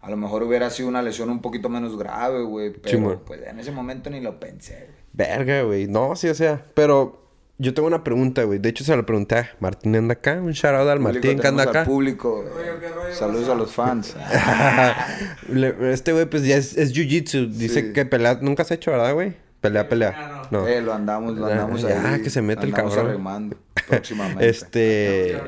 [0.00, 3.58] A lo mejor hubiera sido una lesión un poquito menos grave, güey, pero pues en
[3.58, 5.04] ese momento ni lo pensé, güey.
[5.14, 5.86] Verga, güey.
[5.86, 7.22] No, sí, o sea, pero
[7.56, 8.58] yo tengo una pregunta, güey.
[8.58, 10.34] De hecho, se la pregunté a Martín anda acá.
[10.42, 11.84] Un shout out al Martín que anda tenemos al acá.
[11.84, 12.42] público.
[12.54, 14.14] rollo, qué rollo, Saludos a los fans.
[15.92, 17.48] Este güey, pues ya es, es jiu-jitsu.
[17.48, 17.92] Dice Sí.
[17.92, 18.38] que pelea.
[18.42, 19.34] Nunca has hecho, ¿verdad, güey?
[19.64, 20.42] Pelea, pelea.
[20.50, 20.68] No.
[20.68, 22.20] Eh, lo andamos, lo andamos Ya, ahí.
[22.22, 23.12] que se mete el andamos cabrón.
[23.12, 23.56] arrimando
[23.88, 24.46] próximamente.
[24.46, 25.40] Este.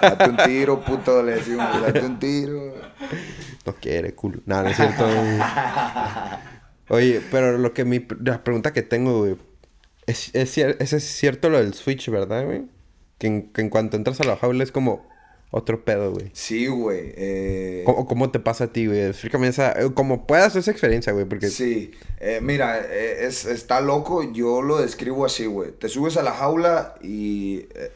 [0.00, 2.72] Date un tiro, puto, le decimos, date un tiro.
[3.66, 4.40] No quiere, culo.
[4.46, 5.06] No, no es cierto.
[6.88, 8.06] Oye, pero lo que mi...
[8.22, 9.36] La pregunta que tengo, güey.
[10.06, 12.62] Es, es, es, es cierto lo del Switch, ¿verdad, güey?
[13.18, 15.06] Que en, que en cuanto entras a la jaula es como
[15.54, 16.30] otro pedo, güey.
[16.32, 17.12] Sí, güey.
[17.14, 19.02] Eh, ¿Cómo, cómo te pasa a ti, güey?
[19.02, 19.72] Explícame esa...
[19.80, 21.48] eh, Como puedas esa experiencia, güey, porque...
[21.48, 25.70] Sí, eh, mira, eh, es, está loco, yo lo describo así, güey.
[25.72, 27.66] Te subes a la jaula y...
[27.74, 27.92] Eh,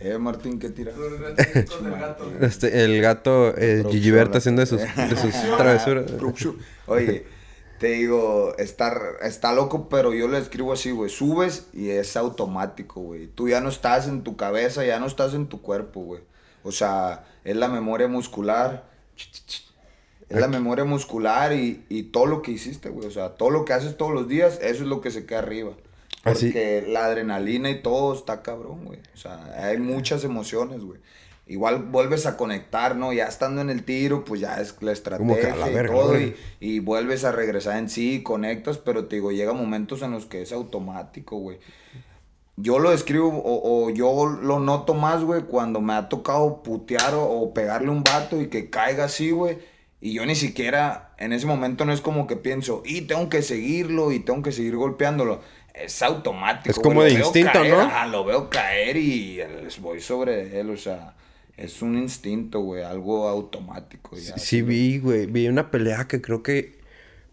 [0.00, 0.94] eh, Martín, ¿qué tiras?
[2.40, 6.04] Este, el gato eh, Producción, Gigi Berta la- haciendo de sus, de sus travesuras.
[6.86, 7.24] Oye,
[7.78, 11.10] te digo, está, está loco, pero yo lo escribo así, güey.
[11.10, 13.28] Subes y es automático, güey.
[13.28, 16.22] Tú ya no estás en tu cabeza, ya no estás en tu cuerpo, güey.
[16.64, 18.88] O sea, es la memoria muscular.
[20.28, 23.06] Es la memoria muscular y, y todo lo que hiciste, güey.
[23.06, 25.38] O sea, todo lo que haces todos los días, eso es lo que se queda
[25.38, 25.72] arriba.
[26.24, 29.00] Así- Porque la adrenalina y todo está cabrón, güey.
[29.14, 31.00] O sea, hay muchas emociones, güey.
[31.48, 33.12] Igual vuelves a conectar, ¿no?
[33.14, 36.20] Ya estando en el tiro, pues ya es la estrategia la y todo.
[36.20, 40.26] Y, y vuelves a regresar en sí, conectas, pero te digo, llega momentos en los
[40.26, 41.58] que es automático, güey.
[42.56, 47.14] Yo lo escribo o, o yo lo noto más, güey, cuando me ha tocado putear
[47.14, 49.58] o, o pegarle un vato y que caiga así, güey.
[50.00, 53.42] Y yo ni siquiera, en ese momento no es como que pienso, y tengo que
[53.42, 55.40] seguirlo y tengo que seguir golpeándolo.
[55.72, 56.70] Es automático.
[56.70, 58.06] Es como güey, de instinto, caer, ¿no?
[58.08, 61.14] lo veo caer y les voy sobre él, o sea,
[61.58, 64.16] es un instinto, güey, algo automático.
[64.16, 65.26] ya, Sí, lo- vi, güey.
[65.26, 66.77] Vi una pelea que creo que...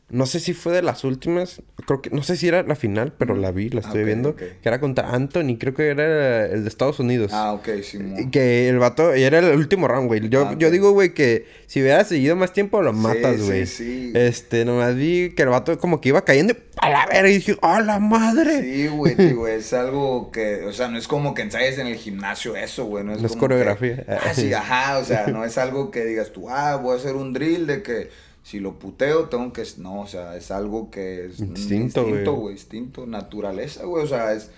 [0.08, 1.63] No sé si fue de las últimas.
[1.88, 2.12] Creo que...
[2.12, 4.36] No sé si era la final, pero la vi, la estoy Ah, ok, viendo.
[4.36, 5.58] Que era contra Anthony.
[5.60, 7.32] Creo que era el de Estados Unidos.
[7.34, 9.15] Ah, ok, sí, Y Que el vato...
[9.15, 10.30] Y era el último round, güey.
[10.30, 13.65] Yo, Ah, yo digo, güey, que si hubiera seguido más tiempo lo matas, sí, güey.
[13.65, 14.12] sí.
[14.13, 17.28] Este, nomás vi que el vato como que iba cayendo a la verga.
[17.30, 18.62] Y dije, ¡a la madre!
[18.62, 21.96] Sí, güey, digo, es algo que, o sea, no es como que ensayes en el
[21.96, 23.98] gimnasio eso, güey, no es No es coreografía.
[24.06, 27.00] que- ah, sí, ajá, o sea, no es algo que digas tú, ah, voy a
[27.00, 28.10] hacer un drill de que
[28.45, 32.12] si lo puteo tengo que, no, o sea, es algo que es Instinto, güey.
[32.12, 34.51] instinto, güey, instinto, naturaleza, güey, o sea, es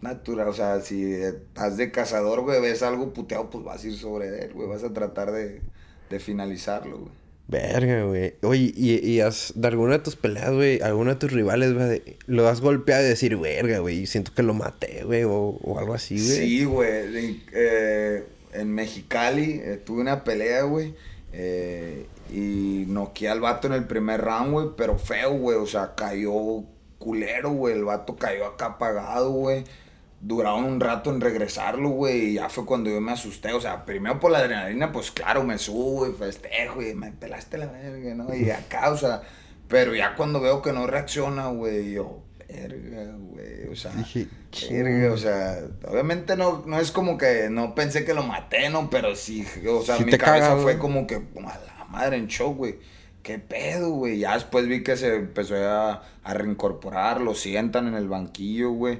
[0.00, 3.96] natural, o sea, si estás de cazador, güey, ves algo puteado, pues vas a ir
[3.96, 5.60] sobre él, güey, vas a tratar de,
[6.10, 7.12] de finalizarlo, güey.
[7.46, 8.34] Verga, güey.
[8.42, 12.02] Oye, y, y has, de alguna de tus peleas, güey, alguno de tus rivales, güey,
[12.26, 15.94] lo has golpeado y decir, verga, güey, siento que lo maté, güey, o, o algo
[15.94, 16.38] así, güey.
[16.38, 17.16] Sí, güey.
[17.16, 20.94] En, eh, en Mexicali eh, tuve una pelea, güey.
[21.32, 24.66] Eh, y noqueé al vato en el primer round, güey.
[24.76, 25.58] Pero feo, güey.
[25.58, 26.64] O sea, cayó
[26.98, 27.74] culero, güey.
[27.74, 29.64] El vato cayó acá apagado, güey.
[30.20, 32.30] Duraron un rato en regresarlo, güey.
[32.30, 33.52] Y ya fue cuando yo me asusté.
[33.52, 36.82] O sea, primero por la adrenalina, pues claro, me subo y festejo.
[36.82, 38.34] Y me pelaste la verga, ¿no?
[38.34, 39.22] Y acá, o sea.
[39.68, 43.68] Pero ya cuando veo que no reacciona, güey, yo, verga, güey.
[43.70, 44.28] O sea, Dije,
[44.70, 45.58] verga, o sea,
[45.88, 48.90] obviamente no, no es como que no pensé que lo maté, ¿no?
[48.90, 52.26] Pero sí, o sea, Sí mi cabeza caga, fue como que, a la madre, en
[52.26, 52.78] shock, güey.
[53.22, 54.18] ¿Qué pedo, güey?
[54.18, 58.98] Ya después vi que se empezó a, a reincorporar, lo sientan en el banquillo, güey.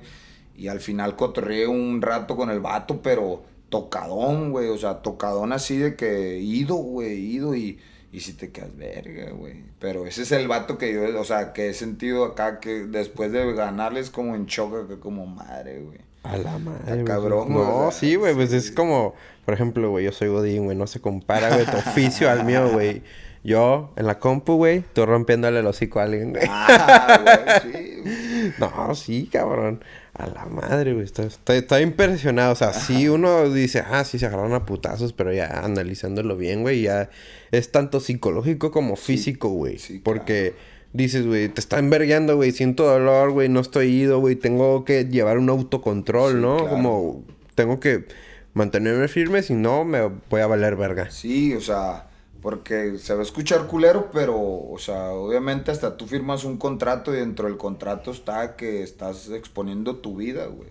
[0.57, 4.69] Y al final cotorreé un rato con el vato, pero tocadón, güey.
[4.69, 7.79] O sea, tocadón así de que ido, güey, ido y,
[8.13, 9.63] y si te quedas verga, güey.
[9.79, 13.31] Pero ese es el vato que yo, o sea, que he sentido acá que después
[13.33, 15.99] de ganarles como en shock, acá como madre, güey.
[16.23, 16.81] A la madre.
[16.81, 17.05] Está güey.
[17.05, 18.57] cabrón, No, o sea, sí, güey, pues sí.
[18.57, 22.31] es como, por ejemplo, güey, yo soy Godín, güey, no se compara, güey, tu oficio
[22.31, 23.03] al mío, güey.
[23.43, 26.45] Yo, en la compu, güey, tú rompiéndole el hocico a alguien, güey.
[26.49, 27.21] Ah,
[27.63, 28.01] güey, sí.
[28.03, 28.20] güey.
[28.59, 29.83] No, sí, cabrón.
[30.15, 31.05] A la madre, güey.
[31.05, 32.53] Estoy, estoy impresionado.
[32.53, 36.63] O sea, sí uno dice, ah, sí se agarraron a putazos, pero ya analizándolo bien,
[36.63, 37.11] güey, ya
[37.53, 39.79] es tanto psicológico como físico, güey.
[39.79, 40.55] sí, Porque
[40.93, 45.05] dices, güey, te está envergueando, güey, siento dolor, güey, no estoy ido, güey, tengo que
[45.05, 46.57] llevar un autocontrol, Sí, ¿no?
[46.57, 46.71] claro.
[46.71, 48.05] Como tengo que
[48.53, 51.11] mantenerme firme, si no, me voy a valer verga.
[51.11, 52.10] Sí, o sea,
[52.41, 57.15] porque se va a escuchar culero, pero, o sea, obviamente hasta tú firmas un contrato
[57.15, 60.71] y dentro del contrato está que estás exponiendo tu vida, güey.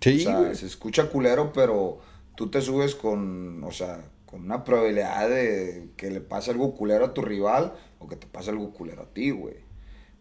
[0.00, 0.54] Sí, o sea, güey.
[0.54, 1.98] se escucha culero, pero
[2.36, 7.06] tú te subes con, o sea, con una probabilidad de que le pase algo culero
[7.06, 9.56] a tu rival o que te pase algo culero a ti, güey.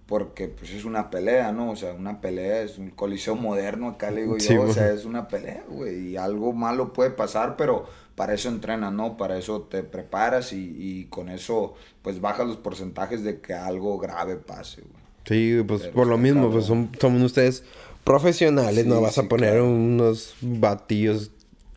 [0.06, 1.70] Porque pues es una pelea, ¿no?
[1.70, 4.92] O sea, una pelea es un coliseo moderno, acá le digo yo, Sí, o sea,
[4.92, 6.10] es una pelea, güey.
[6.10, 7.86] Y algo malo puede pasar, pero
[8.20, 9.16] para eso entrenas, ¿no?
[9.16, 13.98] Para eso te preparas y, y con eso pues bajas los porcentajes de que algo
[13.98, 15.04] grave pase, güey.
[15.24, 17.64] Sí, güey, pues Pero por lo mismo, pues son, son ustedes
[18.04, 19.70] profesionales, Sí, no vas a poner claro.
[19.70, 21.32] unos batillos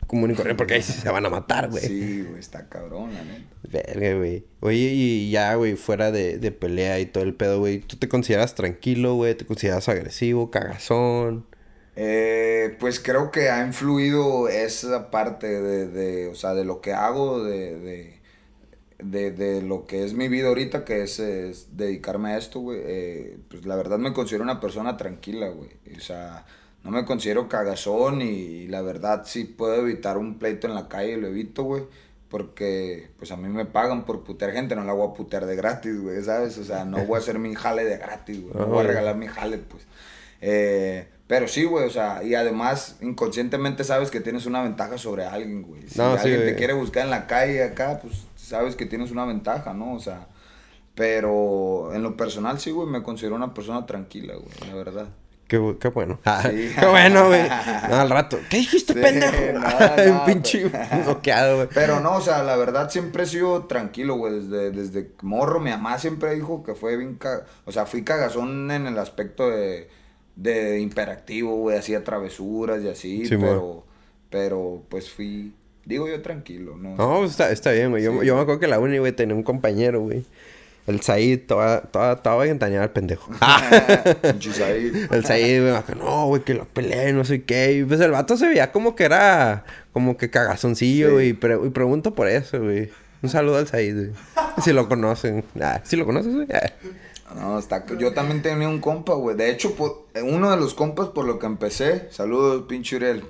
[0.05, 1.81] corriente porque ahí se van a matar, güey.
[1.81, 3.45] Sí, güey, está cabrón, la neta.
[3.71, 4.43] Verga, güey.
[4.59, 8.09] Oye, y ya, güey, fuera de, de pelea y todo el pedo, güey, ¿tú te
[8.09, 9.33] consideras tranquilo, güey?
[9.35, 11.45] ¿Te consideras agresivo, cagazón?
[11.95, 16.93] Eh, pues creo que ha influido esa parte de, de, o sea, de lo que
[16.93, 18.19] hago, de, de,
[18.99, 22.79] de, de lo que es mi vida ahorita, que es, es dedicarme a esto, güey.
[22.83, 25.69] Eh, pues la verdad me considero una persona tranquila, güey.
[25.95, 26.45] O sea,
[26.83, 31.17] no me considero cagazón y, la verdad si puedo evitar un pleito en la calle,
[31.17, 31.83] lo evito, güey.
[32.29, 35.55] Porque, pues a mí me pagan por putear gente, no la voy a putear de
[35.55, 36.57] gratis, güey, ¿sabes?
[36.57, 38.55] O sea, no voy a hacer mi jale de gratis, güey.
[38.55, 39.85] No voy a regalar mi jale, pues.
[40.41, 45.25] Eh, pero sí, güey, o sea, y además inconscientemente sabes que tienes una ventaja sobre
[45.25, 45.81] alguien, güey.
[45.87, 49.09] Si No, sí, alguien te quiere buscar en la calle acá, pues sabes que tienes
[49.09, 49.95] una ventaja, ¿no?
[49.95, 50.27] O sea,
[50.93, 55.07] pero en lo personal sí, güey, me considero una persona tranquila, güey, la verdad.
[55.47, 56.19] Qué, qué bueno.
[56.43, 56.71] Sí.
[56.79, 57.41] qué bueno, güey.
[57.89, 58.37] No, al rato.
[58.49, 59.59] ¿Qué dijiste, Sí, pendejo?
[59.59, 60.69] no, pinche
[61.03, 61.67] noqueado, güey.
[61.73, 64.33] Pero no, o sea, la verdad siempre he sido tranquilo, güey.
[64.39, 67.15] Desde, desde morro, mi mamá siempre dijo que fue bien...
[67.15, 69.89] ca- O sea, fui cagazón en el aspecto de,
[70.35, 71.77] de imperactivo, güey.
[71.77, 73.83] Hacía travesuras y así, Sí, pero...
[74.29, 75.53] Pero, pues fui...
[75.85, 76.95] Digo yo tranquilo, ¿no?
[76.95, 78.03] No, pues está, está bien, güey.
[78.03, 78.25] Yo, Sí.
[78.25, 80.23] yo me acuerdo que la uni, güey, tenía un compañero, güey.
[80.87, 82.35] El Said, toda, toda, toda
[82.81, 83.31] al pendejo.
[84.65, 85.07] Ahí.
[85.11, 87.73] El Said, güey, acuerdo, no, güey, que lo peleé, no sé qué.
[87.73, 91.13] Y pues el vato se veía como que era, como que cagazoncillo, Sí.
[91.13, 91.27] güey.
[91.29, 92.89] Y, pre- y pregunto por eso, güey.
[93.21, 94.11] Un saludo al Said, güey.
[94.63, 95.43] Si lo conocen.
[95.61, 96.47] Ah, ¿Sí lo conoces, güey?
[97.35, 97.85] No, está...
[97.97, 99.35] Yo también tenía un compa, güey.
[99.35, 102.07] De hecho, por- uno de los compas por lo que empecé...
[102.11, 103.25] Saludos, pinche Uriel.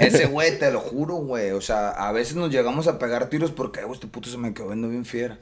[0.00, 1.50] Ese güey, te lo juro, güey.
[1.50, 4.38] O sea, a veces nos llegamos a pegar tiros porque, "Eh, güey, este puto se
[4.38, 5.38] me quedó viendo bien fiera.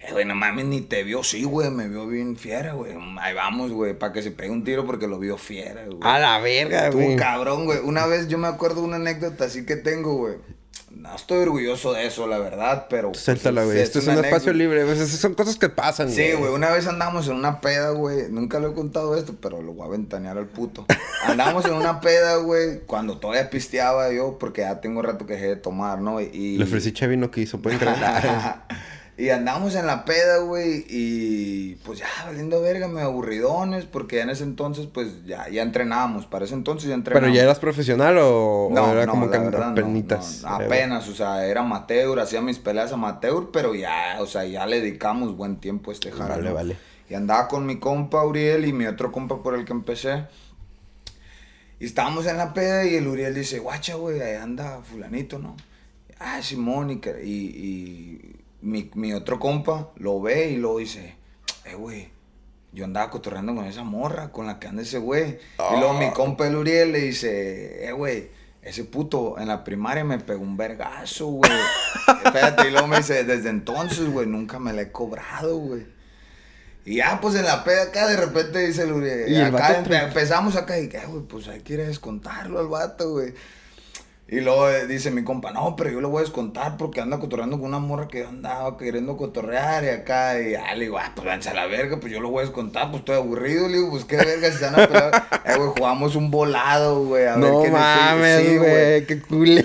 [0.00, 1.22] Eh, güey, no mames, ni te vio.
[1.22, 2.94] Sí, güey, me vio bien fiera, güey.
[3.20, 5.98] Ahí vamos, güey, para que se pegue un tiro porque lo vio fiera, güey.
[6.02, 7.16] A la verga, Tú, güey.
[7.16, 7.78] cabrón, güey.
[7.84, 10.36] Una vez yo me acuerdo una anécdota así que tengo, güey.
[10.90, 13.12] No estoy orgulloso de eso, la verdad, pero...
[13.12, 13.78] pues, Suéltala, güey.
[13.78, 14.84] Esto es un espacio libre.
[15.06, 18.28] Son cosas que pasan, Sí, güey, una vez andamos en una peda, güey.
[18.28, 20.86] Nunca lo he contado esto, pero lo voy a ventanear al puto.
[21.24, 25.46] Andamos en una peda, güey, cuando todavía pisteaba yo, porque ya tengo rato que dejé
[25.46, 26.20] de tomar, ¿no?
[26.20, 26.58] Y...
[26.58, 27.60] Le ofrecí Chevy, no quiso.
[27.60, 27.96] Pueden creer.
[29.20, 34.22] y andamos en la peda, güey, y pues ya, valiendo verga, me aburridones, porque ya
[34.22, 36.24] en ese entonces, pues ya, ya entrenábamos.
[36.24, 37.28] Para ese entonces ya entrenábamos.
[37.28, 41.14] ¿Pero ya eras profesional o, o No, era no, como la verdad, no, apenas, o
[41.14, 45.56] sea, era amateur, hacía mis peleas amateur, pero ya, o sea, ya le dedicamos buen
[45.56, 46.76] tiempo a este jara, Vale, vale.
[47.10, 50.24] Y andaba con mi compa Uriel y mi otro compa por el que empecé.
[51.78, 55.56] Y estábamos en la peda y el Uriel dice, guacha, güey, ahí anda fulanito, ¿no?
[56.18, 61.16] Ah, Simón, y, y mi, mi otro compa lo ve y luego dice,
[61.64, 62.10] eh, güey,
[62.72, 65.38] yo andaba cotorreando con esa morra con la que anda ese güey.
[65.74, 68.30] Y luego mi compa el Uriel le dice, eh, güey,
[68.62, 71.50] ese puto en la primaria me pegó un vergazo, güey.
[72.24, 75.86] Espérate, y luego me dice, desde entonces, güey, nunca me la he cobrado, güey.
[76.84, 79.30] Y ya, pues en la peda acá de repente dice el Uriel.
[79.30, 82.68] Y acá empe- empezamos acá y "Eh, güey, pues hay que ir a descontarlo al
[82.68, 83.34] vato, güey.
[84.32, 87.18] Y luego eh, dice mi compa, no, pero yo lo voy a descontar porque anda
[87.18, 90.40] cotorreando con una morra que andaba queriendo cotorrear y acá.
[90.40, 92.46] Y ya le digo, ah, pues váyanse a la verga, pues yo lo voy a
[92.46, 93.66] descontar, pues estoy aburrido.
[93.68, 95.24] Le digo, pues qué verga, si se van a pelear.
[95.44, 97.24] Eh, güey, jugamos un volado, güey.
[97.26, 99.06] A ver No es el- mames, Sí, güey.
[99.06, 99.64] Qué cool.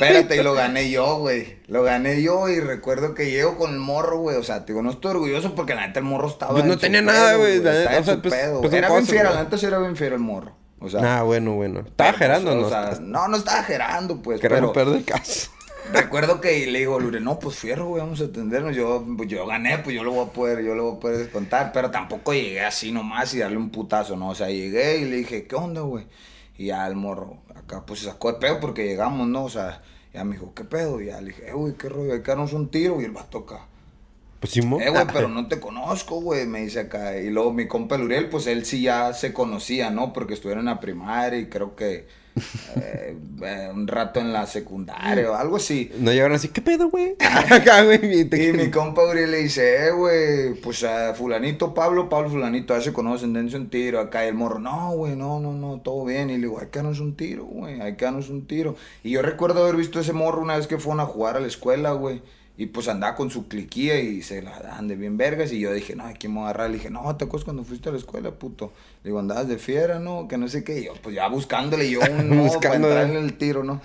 [0.00, 1.58] Espérate, y lo gané yo, güey.
[1.68, 4.36] Lo gané yo y recuerdo que llego con el morro, güey.
[4.38, 6.52] O sea, te digo, no estoy orgulloso porque la neta el morro estaba.
[6.52, 8.60] Pues no tenía nada, güey, o sea, su pues- pedo.
[8.62, 9.22] pues era bien güey.
[9.22, 10.56] la neta sí era bien fiera el morro.
[10.80, 11.80] O sea, Ah, bueno, bueno.
[11.80, 12.66] Estaba gerando, pues, ¿no?
[12.66, 14.40] O sea, no, no estaba gerando, pues.
[14.40, 15.50] que pero romper del caso.
[15.92, 18.74] recuerdo que le digo, Lure, no, pues fierro, güey, vamos a atendernos.
[18.74, 21.18] Yo, pues, yo gané, pues yo lo voy a poder, yo lo voy a poder
[21.18, 21.72] descontar.
[21.72, 24.30] Pero tampoco llegué así nomás y darle un putazo, ¿no?
[24.30, 26.06] O sea, llegué y le dije, ¿qué onda, güey?
[26.56, 29.44] Y ya el morro acá, pues se sacó de pedo porque llegamos, ¿no?
[29.44, 31.00] O sea, ya me dijo, ¿qué pedo?
[31.00, 33.00] Y ya le dije, eh, güey, qué rollo, hay que darnos un tiro.
[33.00, 33.66] Y el vato acá.
[34.40, 34.60] Pues sí.
[34.60, 37.18] Eh, güey, pero no te conozco, güey, me dice acá.
[37.18, 40.12] Y luego mi compa el Uriel, pues él sí ya se conocía, ¿no?
[40.12, 42.06] Porque estuvieron en la primaria y creo que
[42.76, 45.90] eh, eh, un rato en la secundaria o algo así.
[45.98, 47.16] No llegaron así, ¿qué pedo, güey?
[47.50, 48.20] Acá, güey.
[48.22, 52.80] Y mi compa Uriel le dice, eh, güey, pues a fulanito Pablo, Pablo fulanito, ya
[52.80, 54.00] se conocen, dense un tiro.
[54.00, 56.30] Acá y el morro, no, güey, no, no, no, todo bien.
[56.30, 58.76] Y le digo, hay que darnos un tiro, güey, hay que darnos un tiro.
[59.02, 61.46] Y yo recuerdo haber visto ese morro una vez que fueron a jugar a la
[61.46, 62.22] escuela, güey.
[62.60, 65.50] Y pues andaba con su cliquilla y se la dan de bien vergas.
[65.50, 66.68] Y yo dije, no, aquí me voy a agarrar.
[66.68, 68.70] Le dije, no, ¿te acuerdas cuando fuiste a la escuela, puto?
[69.02, 70.28] Le digo, andabas de fiera, ¿no?
[70.28, 70.80] Que no sé qué.
[70.80, 73.00] Y yo, pues ya buscándole yo un para Buscándole.
[73.00, 73.80] entrarle el tiro, ¿no?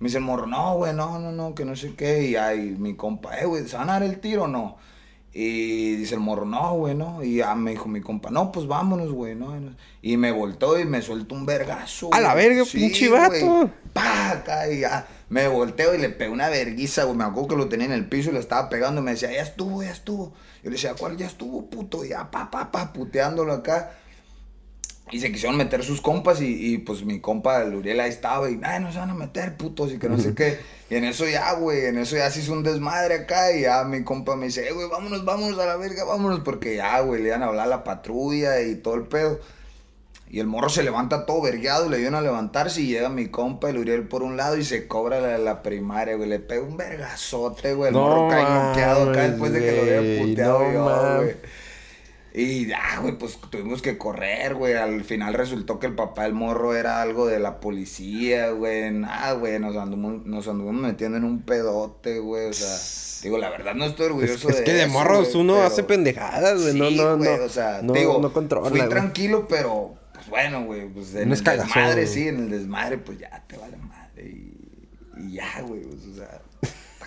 [0.00, 2.22] Me dice el morro, no, güey, no, no, no, que no sé qué.
[2.30, 4.78] Y ahí mi compa, eh, güey, ¿se van a dar el tiro o no?
[5.38, 7.22] Y dice el morro, no, güey, no.
[7.22, 9.54] Y ya me dijo mi compa, no, pues vámonos, güey, no.
[10.00, 12.08] Y me volteó y me suelto un vergazo.
[12.14, 13.34] A la verga, pinche vato.
[13.44, 13.70] güey.
[13.92, 15.06] Pa, acá, y ya.
[15.28, 17.18] Me volteo y le pegué una verguiza, güey.
[17.18, 19.02] Me acuerdo que lo tenía en el piso y le estaba pegando.
[19.02, 20.32] Y me decía, ya estuvo, ya estuvo.
[20.62, 22.02] Yo le decía, ¿cuál ya estuvo, puto?
[22.02, 23.92] Y ya, pa, pa, pa, puteándolo acá.
[25.10, 28.50] Y se quisieron meter sus compas y, y, pues mi compa, el Uriel, ahí estaba
[28.50, 30.58] y, ay, no se van a meter, putos, y que no sé qué.
[30.88, 33.82] Y en eso ya, güey, en eso ya se hizo un desmadre acá y ya
[33.84, 37.22] mi compa me dice, eh, güey, vámonos, vámonos a la verga, vámonos, porque ya, güey,
[37.22, 39.40] le iban a hablar a la patrulla y todo el pedo.
[40.28, 43.70] Y el morro se levanta todo vergueado le iban a levantarse y llega mi compa,
[43.70, 46.28] el Uriel, por un lado y se cobra la, la primaria, güey.
[46.28, 47.88] Le pega un vergazote, güey.
[47.88, 51.36] El No morro cae noqueado acá después de que lo había puteado no yo, güey.
[52.38, 54.74] Y ya, güey, pues tuvimos que correr, güey.
[54.74, 58.90] Al final resultó que el papá del morro era algo de la policía, güey.
[58.90, 62.50] Nada, güey, nos anduvimos, nos anduvimos metiendo en un pedote, güey.
[62.50, 62.76] O sea,
[63.22, 65.54] digo, la verdad no estoy Es, orgulloso es de que de eso, morros güey, uno
[65.54, 66.74] pero- hace pendejadas, güey.
[66.74, 67.44] no, Sí, no, güey, no.
[67.44, 68.68] o sea, no, digo, no controla.
[68.68, 68.90] fui güey.
[68.90, 72.50] tranquilo, pero, pues bueno, güey, pues en No el es cagazón, desmadre, sí, en el
[72.50, 74.24] desmadre, pues ya te vale madre.
[74.26, 74.88] Y,
[75.26, 76.42] y ya, güey, pues, o sea,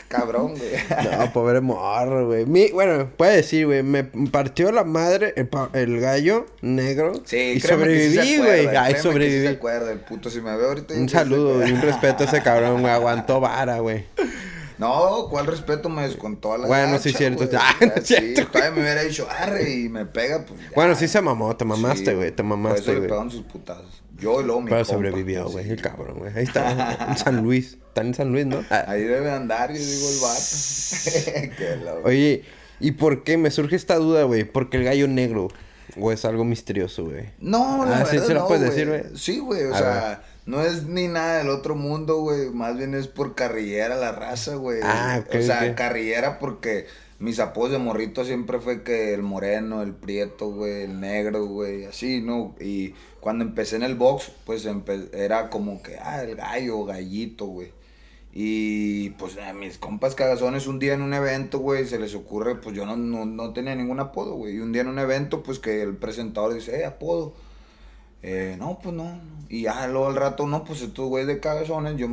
[0.10, 0.72] cabrón, güey.
[1.18, 2.46] No, pobre morro, güey.
[2.46, 3.82] Mi- Bueno, puede decir, güey.
[3.84, 5.34] Me partió la madre
[5.74, 7.14] el, gallo negro.
[7.24, 8.68] Sí, y sí sobreviví, güey.
[8.68, 9.48] Ay, sí se sobreviví.
[9.48, 10.94] acuerda, el puto, si me ve ahorita.
[10.96, 12.92] Un saludo y un respeto a ese cabrón, güey.
[12.94, 14.04] Aguantó vara, güey.
[14.78, 17.44] No, ¿cuál respeto me descontó a la Bueno, gacha, sí, cierto.
[17.54, 20.46] Ah, O sea, no es sí, cierto, todavía me hubiera dicho, arre, y me pega,
[20.46, 20.70] pues ya.
[20.74, 22.30] Bueno, sí se mamó, te mamaste, Sí, güey.
[22.32, 23.10] Te Por mamaste, eso le güey.
[23.10, 24.02] pegaron sus putazos.
[24.20, 24.94] Yo luego mi Pero compa.
[24.94, 25.66] sobrevivió, güey.
[25.66, 25.72] Sí.
[25.72, 26.32] El cabrón, güey.
[26.36, 27.78] Ahí está, en San Luis.
[27.90, 28.64] Está en San Luis, ¿no?
[28.70, 30.40] Ah, Ahí debe andar, yo digo el vato.
[31.58, 32.02] Qué loco.
[32.08, 32.44] Oye,
[32.80, 33.38] ¿y por qué?
[33.38, 34.44] Me surge esta duda, güey.
[34.44, 35.48] ¿Por qué el gallo negro?
[36.00, 37.30] ¿O es algo misterioso, güey?
[37.40, 38.76] No, la Ah, verdad sí lo no, puedes güey.
[38.76, 39.18] decir, güey.
[39.18, 42.50] Sí, güey, o A sea, no es ni nada del otro mundo, güey.
[42.52, 44.80] Más bien es por carrillera la raza, güey.
[44.84, 45.76] Ah, ok, O sea, ok.
[45.76, 46.86] carrillera porque
[47.20, 51.86] mis apodos de morrito siempre fue que el moreno, el prieto, güey, el negro, güey,
[51.86, 52.56] así, ¿no?
[52.62, 54.68] Y cuando empecé en el box, pues
[55.14, 57.72] era como que, ah, el gallo, gallito, güey.
[58.32, 62.56] Y pues a mis compas cagazones un día en un evento, güey, se les ocurre,
[62.56, 64.56] pues yo no, no, no tenía ningún apodo, güey.
[64.56, 67.34] Y un día en un evento, pues que el presentador dice, eh, apodo.
[68.22, 69.20] Eh, no, pues no.
[69.50, 72.08] Y ya luego al rato, no, pues estos güeyes de cagazones, yo,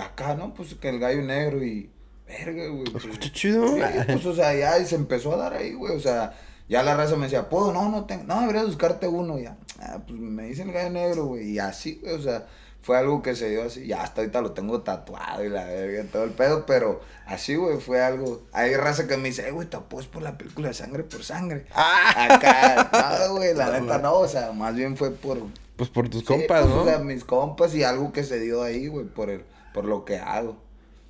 [0.00, 1.90] acá, no, pues que el gallo negro y,
[2.30, 2.84] verga, güey.
[2.84, 3.66] pues, chido.
[3.68, 5.96] Sí, pues, o sea, ya se empezó a dar ahí, güey.
[5.96, 6.34] O sea,
[6.68, 7.72] ya la raza me decía, ¿puedo?
[7.72, 8.24] No, no tengo.
[8.24, 9.38] No, deberías buscarte uno.
[9.38, 11.50] Ya, ah, pues me dice el gallo negro, güey.
[11.50, 12.46] Y así, güey, o sea,
[12.82, 13.86] fue algo que se dio así.
[13.86, 16.66] Ya hasta ahorita lo tengo tatuado y la verga, todo el pedo.
[16.66, 18.42] Pero así, güey, fue algo.
[18.52, 21.24] Hay raza que me dice, eh, güey, te apuesto por la película de Sangre por
[21.24, 21.66] Sangre.
[21.74, 22.28] Ah.
[22.30, 24.14] Acá, no, güey, la neta no.
[24.14, 25.38] O sea, más bien fue por.
[25.76, 26.82] Pues por tus sí, compas, pues, ¿no?
[26.82, 30.04] O sea, mis compas y algo que se dio ahí, güey, por, el, por lo
[30.04, 30.56] que hago.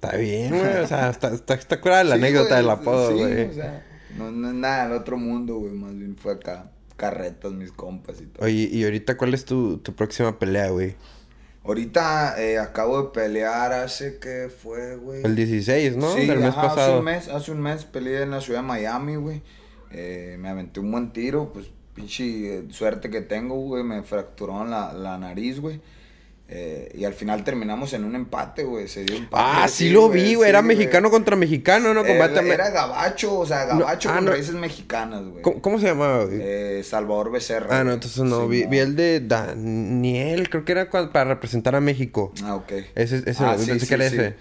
[0.03, 0.77] Está bien, güey.
[0.79, 3.45] O sea, está, está, está curada la Sí, anécdota del apodo, sí, güey.
[3.49, 3.85] o sea,
[4.17, 5.73] no, no es nada del otro mundo, güey.
[5.73, 6.71] Más bien fue acá.
[6.97, 8.45] Carretas, mis compas y todo.
[8.47, 10.97] Oye, ¿y ahorita cuál es tu, tu próxima pelea, güey?
[11.65, 15.23] Ahorita eh, acabo de pelear hace que fue, güey.
[15.25, 16.15] El 16, ¿no?
[16.15, 16.99] Sí, Del mes ajá, Hace pasado.
[16.99, 19.43] un mes, hace un mes peleé en la ciudad de Miami, güey.
[19.93, 23.83] Eh, me aventé un buen tiro, pues pinche eh, suerte que tengo, güey.
[23.85, 25.81] Me fracturaron la, la nariz, güey.
[26.53, 28.89] Eh, y al final terminamos en un empate, güey.
[28.89, 29.41] Se dio empate.
[29.47, 30.47] Ah, sí, lo vi, güey.
[30.47, 32.01] sí, era mexicano contra mexicano, ¿no?
[32.05, 34.31] Era, Combate me- era gabacho, o sea, gabacho ah, con no.
[34.33, 35.43] raíces mexicanas, güey.
[35.43, 36.39] ¿Cómo, cómo se llamaba, güey?
[36.43, 37.79] Eh, Salvador Becerra.
[37.79, 38.49] ah, no, entonces no.
[38.49, 42.33] vi, el de Daniel, creo que era para representar a México.
[42.43, 42.73] Ah, ok.
[42.97, 44.35] Ese- ese, Ah, pensé que era ese.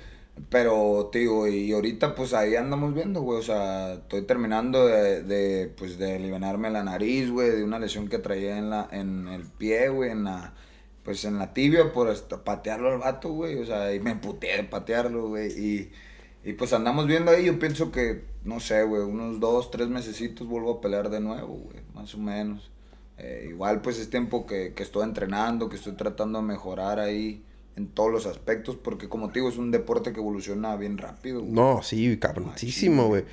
[0.49, 3.37] Pero, tío, y ahorita pues ahí andamos viendo, güey.
[3.39, 8.07] O sea, estoy terminando de, de pues, de alivianarme la nariz, güey, de una lesión
[8.07, 10.53] que traía en la, en el pie, güey, en la,
[11.09, 13.55] pues en la tibia por hasta patearlo al vato, güey.
[13.57, 15.47] O sea, y me emputé de patearlo, güey.
[15.59, 15.91] Y,
[16.47, 20.45] y pues andamos viendo ahí, yo pienso que, no sé, güey, unos dos, tres mesecitos
[20.47, 22.69] vuelvo a pelear de nuevo, güey, más o menos.
[23.17, 27.43] Eh, igual pues es tiempo que, que estoy entrenando, que estoy tratando de mejorar ahí
[27.75, 31.39] en todos los aspectos, porque como te digo, es un deporte que evoluciona bien rápido.
[31.39, 31.51] güey.
[31.53, 33.23] No, sí, cabroncísimo, güey.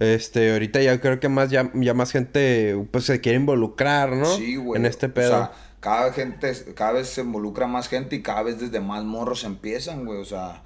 [0.00, 4.26] Este, ahorita ya creo que más ya, ya más gente pues se quiere involucrar, ¿no?
[4.26, 4.80] Sí, güey.
[4.80, 5.28] En este O pedo.
[5.30, 5.52] sea,
[5.82, 10.04] cada, gente, cada vez se involucra más gente y cada vez desde más morros empiezan,
[10.04, 10.20] güey.
[10.20, 10.62] O sea,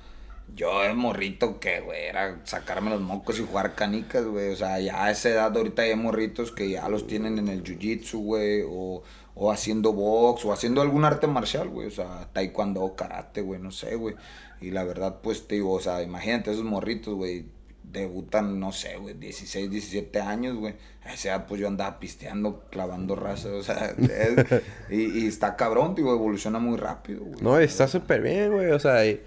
[0.54, 4.52] yo de morrito que, güey, era sacarme los mocos y jugar canicas, güey.
[4.52, 7.64] O sea, ya a esa edad ahorita hay morritos que ya los tienen en el
[7.64, 8.62] jiu-jitsu, güey.
[8.68, 9.02] O,
[9.34, 11.88] o haciendo box o haciendo algún arte marcial, güey.
[11.88, 14.16] O sea, taekwondo, karate, güey, no sé, güey.
[14.60, 17.46] Y la verdad, pues, te digo, o sea, imagínate esos morritos, güey.
[17.91, 20.74] Debutan, no sé, güey, 16, 17 años, güey.
[21.05, 25.57] A esa edad, pues yo andaba pisteando, clavando raza, o sea, es- y, y está
[25.57, 27.41] cabrón, digo, evoluciona muy rápido, güey.
[27.41, 28.70] No, está súper bien, güey.
[28.72, 29.22] O sea, y,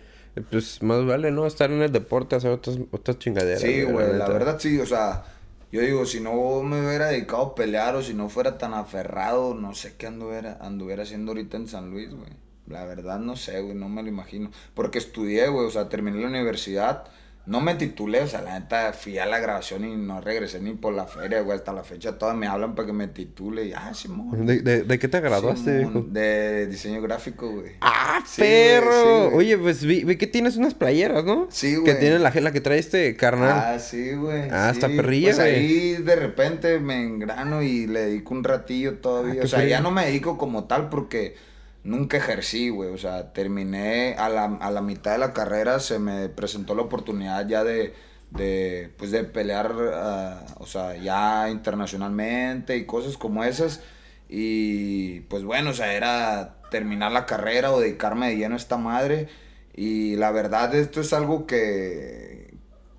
[0.52, 1.46] pues más vale, ¿no?
[1.48, 3.62] Estar en el deporte, hacer otras, otras chingaderas.
[3.62, 5.24] Sí, güey, la verdad sí, o sea,
[5.72, 9.54] yo digo, si no me hubiera dedicado a pelear o si no fuera tan aferrado,
[9.56, 12.32] no sé qué anduviera, anduviera haciendo ahorita en San Luis, güey.
[12.68, 14.52] La verdad no sé, güey, no me lo imagino.
[14.76, 17.06] Porque estudié, güey, o sea, terminé la universidad,
[17.46, 20.74] no me titulé, o sea, la neta fui a la grabación y no regresé ni
[20.74, 23.74] por la feria, güey, hasta la fecha todas me hablan para que me titule y,
[23.74, 24.46] ah, Simón.
[24.46, 26.14] ¿De, de, de qué te graduaste, Simón?
[26.14, 27.72] De diseño gráfico, güey.
[27.82, 29.30] ¡Ah, Sí, perro!
[29.30, 29.36] sí.
[29.36, 31.48] Oye, pues vi, vi que tienes unas playeras, ¿no?
[31.50, 32.00] Sí, Que güey.
[32.00, 33.50] tiene la, la que trae este carnal.
[33.76, 34.48] Ah, sí, güey.
[34.52, 34.80] Ah, sí.
[34.80, 35.56] está perrilla, Pues güey.
[35.56, 39.42] ahí de repente me engrano y le dedico un ratillo todavía.
[39.42, 41.36] Ah, o sea, ya no me dedico como tal porque
[41.84, 42.90] nunca ejercí, güey.
[42.94, 46.84] O sea, terminé a la, a la mitad de la carrera, se me presentó la
[46.84, 47.94] oportunidad ya de,
[48.32, 53.82] de pues de pelear, ah, o sea, ya internacionalmente y cosas como esas.
[54.28, 58.78] Y pues bueno, o sea, era terminar la carrera o dedicarme de lleno a esta
[58.78, 59.28] madre.
[59.76, 62.54] Y la verdad, esto es algo que,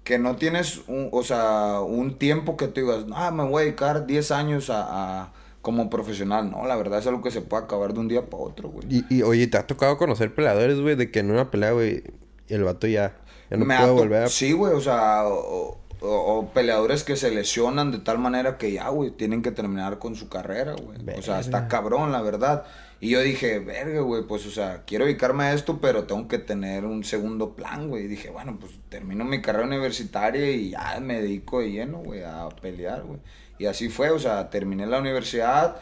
[0.05, 3.65] que no tienes, un, o sea, un tiempo que te digas, ah, me voy a
[3.67, 5.33] dedicar 10 años a-
[5.63, 6.51] como profesional.
[6.51, 8.87] No, la verdad es algo que se puede acabar de un día para otro, güey.
[8.89, 10.97] Y, y oye, ¿te ha tocado conocer peleadores, güey?
[10.97, 12.03] De que en una pelea, güey,
[12.49, 13.17] el vato ya,
[13.51, 14.29] ya no Me ha puede to- volver a...
[14.29, 18.73] Sí, güey, o sea, o, o- o peleadores que se lesionan de tal manera que
[18.73, 20.99] ya, güey, tienen que terminar con su carrera, güey.
[21.19, 22.65] O sea, está cabrón, la verdad.
[23.03, 26.39] Y yo dije, verga, güey, pues, o sea, quiero dedicarme a esto, pero tengo que
[26.39, 28.05] tener un segundo plan, güey.
[28.05, 32.23] Y dije, bueno, pues termino mi carrera universitaria y ya me dedico de lleno, güey,
[32.25, 33.19] a pelear, güey.
[33.61, 35.77] Y así fue, o sea, terminé la universidad,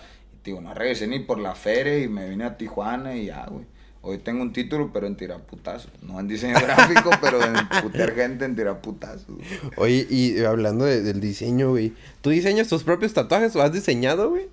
[0.44, 3.66] digo, no regresé ni por la feria y me vine a Tijuana y ya, güey.
[4.02, 5.90] Hoy tengo un título, pero en tiraputazos.
[6.02, 9.26] No en diseño gráfico, pero en putear gente en tiraputazos.
[9.28, 9.46] güey.
[9.76, 11.92] Oye, y hablando de- del diseño, güey.
[12.20, 14.48] ¿Tú diseñas tus propios tatuajes o has diseñado, güey?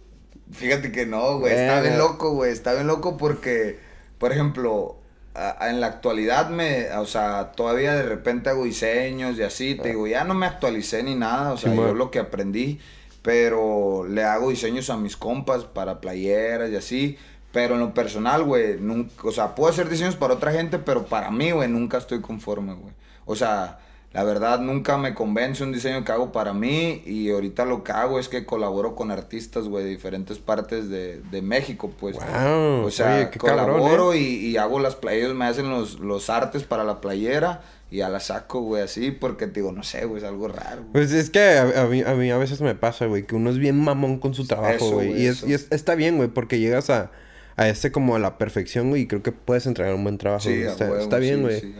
[0.51, 1.51] Fíjate que no, güey.
[1.53, 2.51] Está bien loco, güey.
[2.51, 3.79] Está bien loco porque,
[4.19, 4.97] por ejemplo,
[5.33, 9.75] a- a- en la actualidad me, o sea, todavía de repente hago diseños y así.
[9.75, 11.53] Te digo, ya no me actualicé ni nada.
[11.53, 11.87] O sea, Simón.
[11.87, 12.79] yo lo que aprendí,
[13.25, 17.17] pero le hago diseños a mis compas para playeras y así.
[17.51, 21.07] Pero en lo personal, güey, nunca, o sea, puedo hacer diseños para otra gente, pero
[21.07, 22.93] para mí, güey, nunca estoy conforme, güey.
[23.25, 23.79] O sea,
[24.13, 27.93] la verdad, nunca me convence un diseño que hago para mí y ahorita lo que
[27.93, 32.17] hago es que colaboro con artistas, güey, de diferentes partes de, de México, pues.
[32.17, 34.19] Guau, o sea, oye, qué cabrón, colaboro ¿eh?
[34.19, 38.09] y, y hago las playeras, me hacen los, los artes para la playera y ya
[38.09, 40.81] la saco, güey, así, porque te digo, no sé, güey, es algo raro.
[40.81, 40.91] güey.
[40.93, 43.49] Pues es que a, a mí, a mí a veces me pasa, güey, que uno
[43.49, 45.21] es bien mamón con su trabajo, Eso, güey.
[45.21, 47.11] Y, es, y es- está bien, güey, porque llegas a,
[47.57, 50.43] a este como a la perfección, güey, y creo que puedes entregar un buen trabajo.
[50.43, 50.67] Sí, güey.
[50.67, 51.61] está, huevo, está bien, sí, güey.
[51.61, 51.75] sí.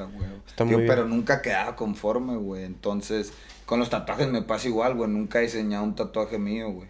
[0.47, 1.09] Está muy Pero bien.
[1.17, 2.63] nunca quedaba conforme, güey.
[2.63, 3.33] Entonces,
[3.65, 5.09] con los tatuajes me pasa igual, güey.
[5.09, 6.87] Nunca he diseñado un tatuaje mío, güey.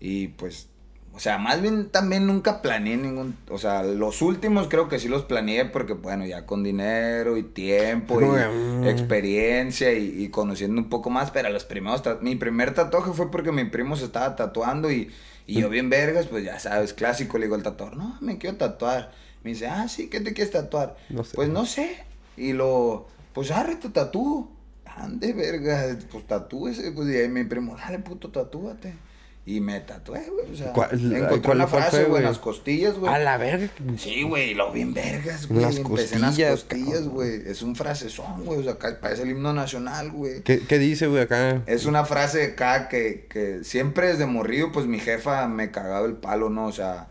[0.00, 0.68] Y pues,
[1.16, 3.38] o sea, más bien también nunca planeé ningún.
[3.48, 7.42] O sea, los últimos creo que sí los planeé porque, bueno, ya con dinero y
[7.42, 8.84] tiempo y mm.
[8.86, 11.30] experiencia y, y conociendo un poco más.
[11.30, 12.02] Pero los primeros.
[12.20, 15.10] Mi primer tatuaje fue porque mi primo se estaba tatuando y,
[15.46, 17.38] y yo, bien vergas, pues ya sabes, clásico.
[17.38, 19.10] Le digo al tatuador, no, me quiero tatuar.
[19.42, 20.98] Me dice, ah, sí, ¿qué te quieres tatuar?
[21.08, 21.34] No sé.
[21.34, 22.04] Pues no sé.
[22.36, 24.50] Y lo, pues arre, te tatúo.
[24.84, 29.05] ande, verga, pues tatúese, pues, y ahí mi primo, dale, puto, tatúate.
[29.48, 32.98] Y me tatué, güey, o sea, ¿Cuál- encontré cuál una frase, güey, en las costillas,
[32.98, 33.14] güey.
[33.14, 33.68] A la verga.
[33.96, 35.62] Sí, güey, lo vergas, En güey.
[35.64, 37.42] las Empecé en las costillas, güey.
[37.46, 40.42] Es un frasezón, güey, o sea, ca- parece el himno nacional, güey.
[40.42, 41.62] ¿Qué, qué dice, güey, acá?
[41.66, 46.14] Es una frase acá que, que siempre desde morrido, pues mi jefa me cagaba el
[46.14, 46.66] palo, ¿no?
[46.66, 47.06] O sea,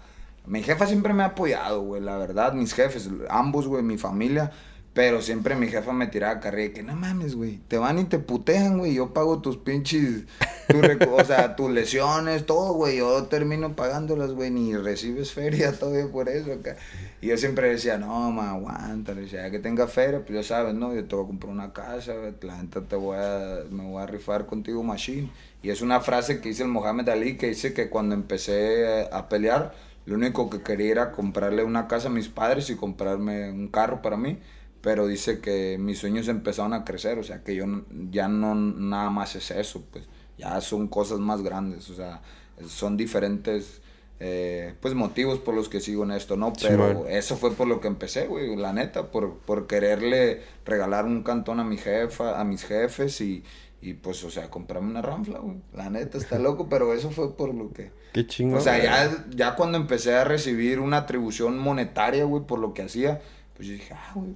[0.46, 4.52] mi jefa siempre me ha apoyado, güey, la verdad, mis jefes, ambos, güey, mi familia.
[4.96, 7.60] Pero siempre mi jefa me tiraba carrilla que no mames, güey.
[7.68, 8.94] Te van y te putean, güey.
[8.94, 10.24] Yo pago tus pinches.
[10.70, 10.80] tu
[11.14, 13.00] o sea, tus lesiones, todo, güey.
[13.00, 14.52] Yo termino pagándolas, güey.
[14.52, 16.78] Ni recibes feria todavía por eso acá.
[17.20, 19.14] Y yo siempre decía, no, ma, aguanta.
[19.14, 20.96] Le decía, que tenga feria, pues ya sabes, ¿no?
[20.96, 22.34] Yo te voy a comprar una casa, güey.
[22.44, 23.66] La neta te voy a.
[23.70, 25.30] Me voy a rifar contigo, machine.
[25.62, 29.28] Y es una frase que dice el Mohamed Ali que dice que cuando empecé a
[29.28, 29.76] pelear,
[30.06, 34.02] lo único que quería era comprarle una casa a mis padres y comprarme un carro
[34.02, 34.40] para mí.
[34.86, 37.66] Pero dice que mis sueños empezaron a crecer, o sea, que yo
[38.12, 40.06] ya no nada más es eso, pues
[40.38, 42.22] ya son cosas más grandes, o sea,
[42.68, 43.82] son diferentes
[44.20, 46.54] eh, pues motivos por los que sigo en esto, ¿no?
[46.62, 51.24] Pero eso fue por lo que empecé, güey, la neta, por, por quererle regalar un
[51.24, 53.44] cantón a mi jefa, a mis jefes y,
[53.82, 55.58] y pues, o sea, comprarme una ranfla, güey.
[55.74, 57.92] La neta, está loco, pero eso fue por lo que...
[58.14, 58.60] Qué chingón.
[58.60, 62.84] O sea, ya, ya cuando empecé a recibir una atribución monetaria, güey, por lo que
[62.84, 63.20] hacía,
[63.56, 64.36] pues yo dije, ah, güey,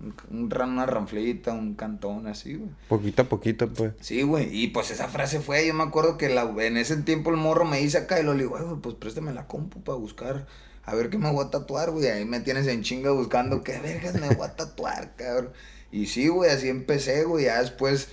[0.00, 2.70] un, una ranflita, un cantón así, güey.
[2.88, 3.92] Poquito a poquito, pues.
[4.00, 7.30] Sí, güey, y pues esa frase fue, yo me acuerdo que la, en ese tiempo
[7.30, 9.82] el morro me dice acá y lo le digo, "Ay, güey, pues préstame la compu
[9.82, 10.46] para buscar,
[10.84, 12.06] a ver qué me voy a tatuar, güey.
[12.08, 15.52] Ahí me tienes en chinga buscando qué vergas me voy a tatuar, cabrón.
[15.90, 18.08] Y sí, güey, así empecé, güey, ya después,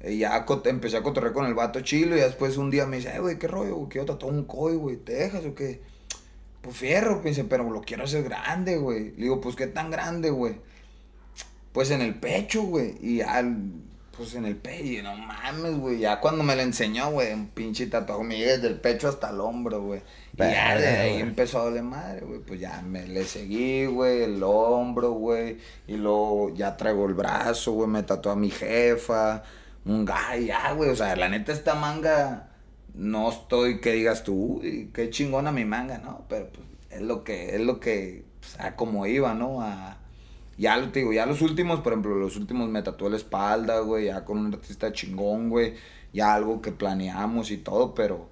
[0.00, 2.98] eh, ya empecé a cotorrear con el vato chilo y ya después un día me
[2.98, 5.80] dice, güey, qué rollo, güey, quiero tatuar un coi, güey, ¿te dejas o qué?
[6.60, 9.10] Pues fierro, dice, pero lo quiero hacer grande, güey.
[9.16, 10.60] Le digo, pues qué tan grande, güey.
[11.72, 12.94] Pues en el pecho, güey.
[13.00, 13.42] Y ya,
[14.16, 15.98] pues en el pecho, y no mames, güey.
[15.98, 19.30] Ya cuando me lo enseñó, güey, un pinche tatuaje me llega desde el pecho hasta
[19.30, 20.02] el hombro, güey.
[20.34, 22.40] Y ya de ahí empezó a doler madre, güey.
[22.40, 25.58] Pues ya me le seguí, güey, el hombro, güey.
[25.86, 27.88] Y luego ya traigo el brazo, güey.
[27.88, 29.42] Me tatuó a mi jefa.
[29.84, 30.90] Un gallo, ya, güey.
[30.90, 32.48] O sea, la neta, esta manga.
[32.94, 36.26] No estoy que digas tú, uy, qué chingona mi manga, ¿no?
[36.28, 39.62] Pero pues es lo que, es lo que, pues, a como iba, ¿no?
[39.62, 39.96] A,
[40.62, 43.80] ya lo te digo, ya los últimos, por ejemplo, los últimos me tatué la espalda,
[43.80, 45.74] güey, ya con un artista chingón, güey,
[46.12, 48.28] ya algo que planeamos y todo, pero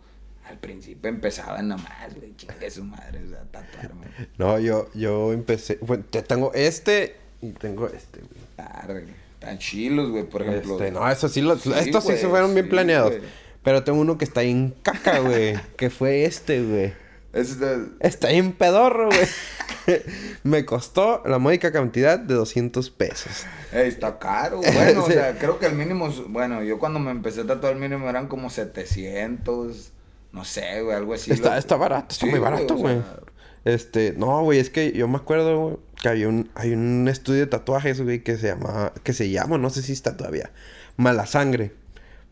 [0.48, 4.06] al principio empezaba nomás, güey, chingue su madre, o sea, tatuarme.
[4.38, 5.78] No, yo, yo empecé.
[5.80, 8.40] Bueno, te tengo este y tengo este, güey.
[8.56, 9.04] Arre,
[9.40, 10.74] Tan chilos, güey, por ejemplo.
[10.74, 13.10] Este, no, eso sí, Sí, estos sí se fueron bien sí, planeados.
[13.16, 13.22] güey.
[13.62, 15.58] Pero tengo uno que está en caca, güey.
[15.76, 16.92] que fue este, güey.
[17.32, 19.18] Ese es de- Está bien pedorro, güey.
[20.42, 23.44] Me costó la módica cantidad de 200 pesos.
[23.72, 24.58] Está caro.
[24.58, 25.10] Bueno, Sí.
[25.10, 28.08] o sea, creo que el mínimo, bueno, yo cuando me empecé a tatuar el mínimo
[28.08, 29.92] eran como 700,
[30.32, 31.32] no sé, güey, algo así.
[31.32, 32.96] Está, está barato, está Sí, muy barato, o güey.
[32.96, 33.20] sea,
[33.64, 37.40] Este, no, güey, es que yo me acuerdo, güey, que había un, hay un estudio
[37.40, 40.50] de tatuajes, güey, que se llama, que se llama, no sé si está todavía,
[40.96, 41.72] Mala Sangre.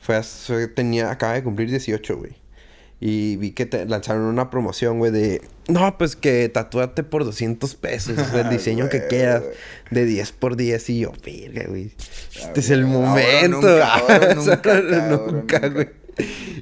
[0.00, 0.20] Fue,
[0.68, 2.36] tenía, acaba de cumplir 18, güey.
[3.00, 5.40] Y vi que te lanzaron una promoción, güey, de...
[5.68, 8.16] No, pues que tatúate por 200 pesos.
[8.34, 9.44] El diseño que quieras.
[9.90, 10.90] De 10 por 10.
[10.90, 11.92] Y yo, verga, güey.
[11.96, 13.56] Ah, Este es el ahora momento.
[13.60, 14.80] nunca, ahora nunca,
[15.30, 15.88] nunca, güey.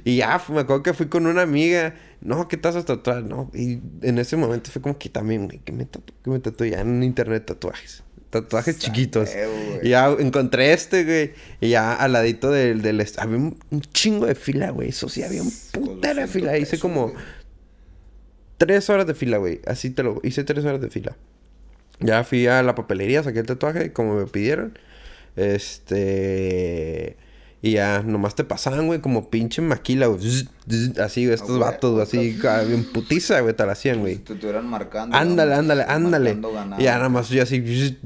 [0.03, 1.95] Y ya, me acuerdo que fui con una amiga.
[2.21, 3.23] No, ¿qué te vas a tatuar?
[3.23, 3.49] No.
[3.55, 6.69] Y en ese momento fue como que también, güey, que me tatué, que me tatué
[6.69, 8.03] ya en internet tatuajes.
[8.29, 9.29] Tatuajes chiquitos.
[9.81, 11.33] Y ya encontré este, güey.
[11.61, 14.89] Y ya al ladito del, del había un, un chingo de fila, güey.
[14.89, 16.57] Eso sí, había un putero de 200 fila.
[16.57, 17.13] Hice pesos, como
[18.57, 19.61] tres horas de fila, güey.
[19.65, 20.19] Así te lo...
[20.23, 21.15] Hice tres horas de fila.
[21.99, 24.77] Ya fui a la papelería, saqué el tatuaje como me pidieron.
[25.35, 27.17] Este...
[27.67, 30.21] Y ya nomás te pasaban, güey, como pinche maquila, güey.
[31.03, 34.15] Así, güey, estos güey, vatos, güey, así, ca- en putiza, güey, te la hacían, güey.
[34.17, 35.17] Te estuvieran marcando.
[35.17, 35.59] Ándale, ¿no?
[35.59, 36.33] ándale, ándale.
[36.35, 36.81] Ganado.
[36.81, 37.97] Y ya nada más yo así.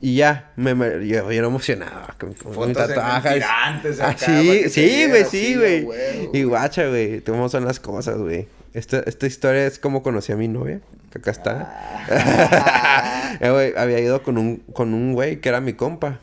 [0.00, 2.02] Y ya, me, me- yo, yo era emocionado.
[2.20, 3.34] Con, con mi Fotos en tatuaje.
[3.34, 5.88] tirantes Ah, sí, sí, güey, sí, güey.
[6.34, 7.22] Y guacha, güey.
[7.22, 8.48] ¿Cómo son las cosas, güey?
[8.74, 10.80] Esta, esta historia es como conocí a mi novia.
[11.10, 11.74] Que acá está.
[12.10, 13.14] Ah.
[13.40, 16.18] Eh, güey, había ido con un, con un güey que era mi compa.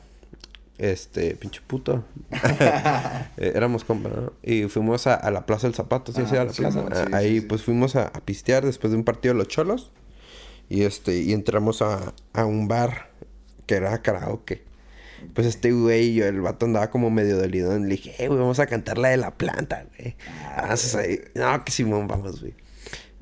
[0.78, 2.04] Este, pinche puto.
[3.38, 4.32] Eh, éramos compa, ¿no?
[4.44, 6.22] Y fuimos a, a la Plaza del Zapato, ¿sí?
[6.22, 6.86] Ah, has ido a la sí, plaza?
[6.90, 7.46] Ah, sí, Ahí, sí, sí.
[7.48, 9.92] pues fuimos a, a pistear después de un partido de los cholos.
[10.70, 13.10] Y este, y entramos a, a un bar
[13.66, 14.64] que era karaoke.
[15.34, 17.78] Pues este güey, yo, el vato andaba como medio dolido.
[17.78, 20.16] Le dije, eh, güey, vamos a cantar la de la planta, güey.
[20.46, 20.98] Ah, Vamos.
[21.36, 22.54] No, que Simón, vamos, güey.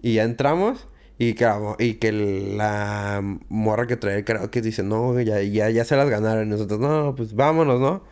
[0.02, 0.88] Y ya entramos.
[1.30, 5.70] Y que, la- y que la morra que traía el karaoke dice, no, ya, ya,
[5.70, 6.48] ya se las ganaron.
[6.48, 8.04] Y nosotros, no, pues vámonos, ¿no?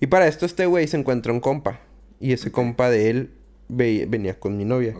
[0.00, 1.80] Y para esto este güey se encuentra un compa.
[2.20, 3.30] Y ese compa de él
[3.68, 4.94] ve- venía con mi novia.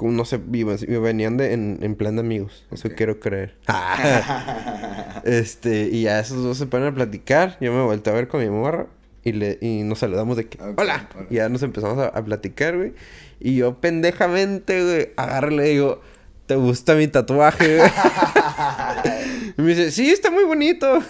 [0.00, 2.66] No sé, venían de, en, en plan de amigos.
[2.70, 3.56] Eso quiero creer.
[5.24, 7.56] este, y ya esos dos se ponen a platicar.
[7.60, 8.86] Yo me volteé a ver con mi morra.
[9.24, 10.76] Y, le, y nos saludamos de que, hola.
[10.76, 11.08] hola.
[11.30, 12.92] Y ya nos empezamos a, a platicar, güey.
[13.40, 16.00] Y yo pendejamente, güey, agarro y le digo,
[16.46, 17.78] ¿te gusta mi tatuaje,
[19.58, 21.02] y me dice, sí, está muy bonito.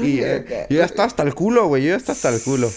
[0.00, 0.66] Y ya- acá.
[0.68, 1.82] yo ya estaba hasta el culo, güey.
[1.84, 2.70] Yo ya estaba hasta el culo.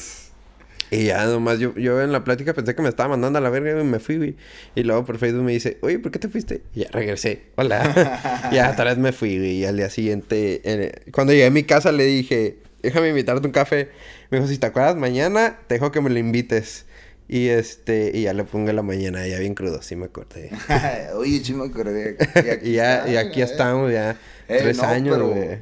[0.91, 3.49] Y ya nomás yo, yo en la plática pensé que me estaba mandando a la
[3.49, 4.35] verga y me fui, güey.
[4.75, 6.61] Y luego por Facebook me dice, oye, ¿por qué te fuiste?
[6.75, 7.45] Y ya regresé.
[7.55, 8.47] Hola.
[8.51, 9.51] y ya otra vez me fui, güey.
[9.57, 13.53] Y al día siguiente, eh, cuando llegué a mi casa le dije, déjame invitarte un
[13.53, 13.89] café.
[14.29, 16.85] Me dijo, si te acuerdas mañana, te dejo que me lo invites.
[17.27, 20.51] Y este, y ya le pongo en la mañana, ya bien crudo, sí me acordé.
[21.15, 22.17] Oye, sí me acordé.
[22.63, 23.45] y ya, está, y aquí eh.
[23.45, 24.11] estamos ya.
[24.47, 25.61] Eh, tres no, años, güey.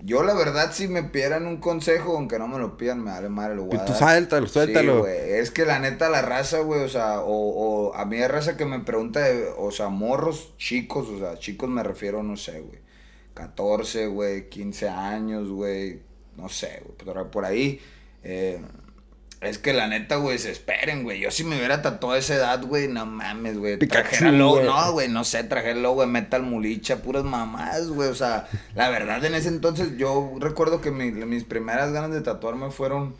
[0.00, 3.28] Yo, la verdad, si me pidieran un consejo, aunque no me lo pidan, me vale
[3.28, 3.98] madre, lo voy a Tú dar.
[3.98, 5.04] suéltalo, suéltalo.
[5.06, 5.10] Sí.
[5.10, 7.32] Es que la neta, la raza, güey, o sea, o,
[7.90, 11.36] o a mí hay raza que me pregunta, de- o sea, morros chicos, o sea,
[11.38, 12.78] chicos me refiero, no sé, güey.
[13.34, 16.00] 14, güey, 15 años, güey,
[16.36, 17.80] no sé, güey, pero por ahí.
[18.22, 18.60] eh,
[19.40, 21.20] es que la neta, güey, se esperen, güey.
[21.20, 23.78] Yo si me hubiera tatuado a esa edad, güey, no mames, güey.
[23.78, 24.66] Trajera el logo, güey.
[24.66, 28.08] no, güey, no sé, traje el logo de Metal Mulicha, puras mamás, güey.
[28.08, 32.20] O sea, la verdad, en ese entonces yo recuerdo que mi- mis primeras ganas de
[32.20, 33.14] tatuarme fueron,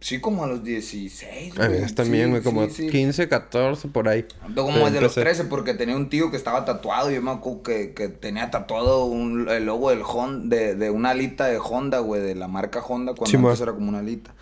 [0.00, 1.80] sí, como a los 16, A güey.
[1.82, 2.88] mí también, Sí, güey, como sí, sí.
[2.90, 4.26] 15, 14, por ahí.
[4.54, 5.20] Como desde los Empecé.
[5.20, 7.10] 13, porque tenía un tío que estaba tatuado.
[7.12, 11.10] Yo me acuerdo que, que tenía tatuado un, el logo del Honda, de, de una
[11.10, 14.34] alita de Honda, güey, de la marca Honda, cuando antes era como una alita.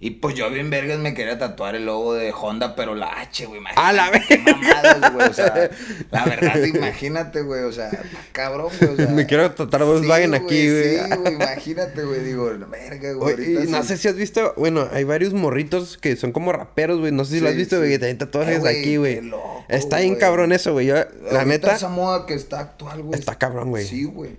[0.00, 3.46] Y pues yo bien vergas me quería tatuar el logo de Honda, pero la H,
[3.46, 3.60] güey.
[3.74, 5.26] ¡A la imagínate qué mamadas, güey.
[5.28, 5.70] O sea,
[6.12, 7.64] la verdad, imagínate, güey.
[7.64, 7.90] O sea,
[8.30, 8.92] cabrón, güey.
[8.92, 10.98] O sea, Me quiero tatuar Volkswagen aquí, güey.
[10.98, 12.20] Sí, güey, imagínate, güey.
[12.20, 13.34] Digo, verga, güey.
[13.34, 17.10] Oye, no sé si has visto, bueno, hay varios morritos que son como raperos, güey.
[17.10, 17.80] No sé si lo has visto, sí.
[17.80, 19.16] güey, que tienen tatuajes Eh, aquí, güey.
[19.16, 20.86] qué loco, Está bien cabrón eso, güey.
[20.86, 20.94] Yo,
[21.32, 23.18] la neta, Esa moda que está actual, güey.
[23.18, 23.84] Está cabrón, güey.
[23.84, 24.36] Sí, güey.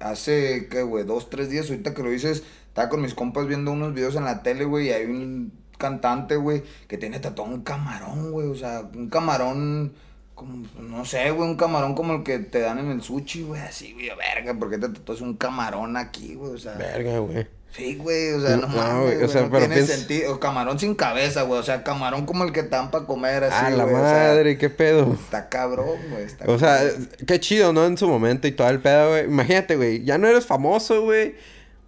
[0.00, 1.04] Hace, ¿qué, güey?
[1.04, 4.24] Dos, tres días, ahorita que lo dices, estaba con mis compas viendo unos videos en
[4.24, 8.48] la tele, güey, y hay un cantante, güey, que tiene tatuado un camarón, güey.
[8.48, 9.92] O sea, un camarón,
[10.34, 13.60] como, no sé, güey, un camarón como el que te dan en el sushi, güey,
[13.60, 16.52] así, güey, verga, ¿por qué te tatuas un camarón aquí, güey?
[16.54, 17.46] O sea, verga, güey.
[17.72, 20.38] sí, güey, o sea, no, No, mames, güey, o sea, no pero tiene piensa- sentido.
[20.40, 23.54] Camarón sin cabeza, güey, o sea, camarón como el que te dan para comer, así,
[23.58, 25.12] ah, la güey, o sea, madre, qué pedo.
[25.14, 26.24] Está cabrón, güey.
[26.24, 26.80] Está O sea,
[27.26, 27.86] qué chido, ¿no?
[27.86, 29.24] En su momento y todo el pedo, güey.
[29.24, 30.04] Imagínate, güey.
[30.04, 31.34] Ya no eres famoso, güey.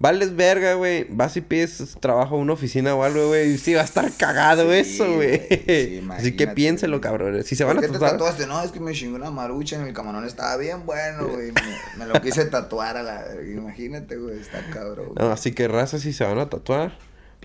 [0.03, 1.07] Vales verga, güey.
[1.11, 3.53] Vas y pides trabajo a una oficina o algo, güey.
[3.53, 5.38] Y sí va a estar cagado Sí, eso, güey.
[5.38, 5.64] güey,
[6.00, 7.46] sí, Así que piénselo, cabrones.
[7.46, 8.11] Si se van a ¿Por qué te tatuar.
[8.12, 8.48] tatuaste?
[8.48, 10.24] No, es que me chingó una marucha en el camarón.
[10.24, 11.53] Estaba bien bueno, güey.
[11.53, 13.26] Me, me lo quise tatuar a la...
[13.46, 14.40] Imagínate, güey.
[14.40, 15.12] Está cabrón.
[15.16, 16.98] No, así que raza, si se van a tatuar.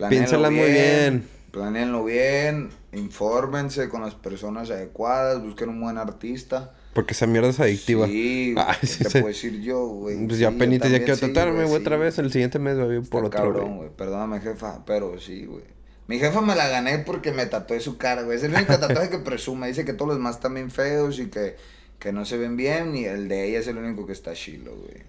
[0.09, 1.29] Piénsala muy bien.
[1.51, 2.71] Planéenlo bien.
[2.91, 5.43] Infórmense con las personas adecuadas.
[5.43, 6.73] Busquen un buen artista.
[6.97, 8.07] Porque esa mierda es adictiva.
[8.07, 9.19] Sí, ¿qué sí, te sí.
[9.19, 10.17] puedo decir yo, güey?
[10.25, 12.01] Pues Sí, ya yo penitas, ya quiero sí, tatuarme, güey, otra sí.
[12.01, 12.17] vez.
[12.17, 13.89] El siguiente mes voy por otro, cabrón, güey.
[13.95, 15.63] Perdóname, jefa, pero sí, güey.
[16.07, 18.37] Mi jefa me la gané porque me tatué su cara, güey.
[18.37, 19.67] Es el único tatuaje que presume.
[19.67, 21.55] Dice que todos los demás están bien feos y que,
[21.99, 22.95] que no se ven bien.
[22.95, 25.03] Y el de ella es el único que está chilo, güey.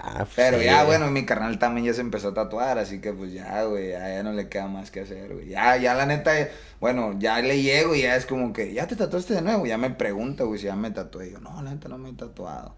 [0.00, 3.12] Ah, pues Pero ya, bueno, mi carnal también ya se empezó a tatuar, así que
[3.12, 5.48] pues ya, güey, ya, ya no le queda más que hacer, güey.
[5.48, 6.32] Ya, ya la neta,
[6.80, 9.66] bueno, ya le llego y ya es como que, ¿ya te tatuaste de nuevo?
[9.66, 11.28] Ya me pregunta, güey, si ya me tatué.
[11.28, 12.74] Y yo, no, la neta no me he tatuado.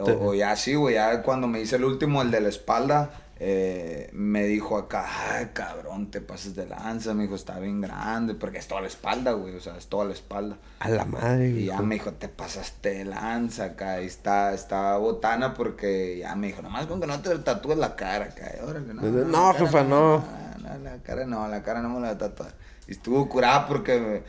[0.00, 3.10] O, o ya sí, güey, ya cuando me hice el último, el de la espalda,
[3.40, 5.06] eh, me dijo acá,
[5.38, 8.86] ay, cabrón, te pases de lanza, me dijo, está bien grande, porque es toda la
[8.86, 10.56] espalda, güey, o sea, es toda la espalda.
[10.78, 11.86] A la madre, Y ya güey.
[11.88, 14.00] me dijo, te pasaste de lanza acá.
[14.00, 17.96] Y está, está botana porque ya me dijo, nomás con que no te tatúes la
[17.96, 18.52] cara acá.
[18.56, 20.18] Y órale, no, No, cara jefa, no.
[20.18, 22.54] no, La cara no, la cara no me la voy a tatuar.
[22.86, 24.22] Y estuvo curada porque me-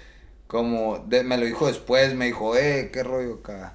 [0.47, 3.74] como de- me lo dijo después, me dijo, eh, qué rollo acá.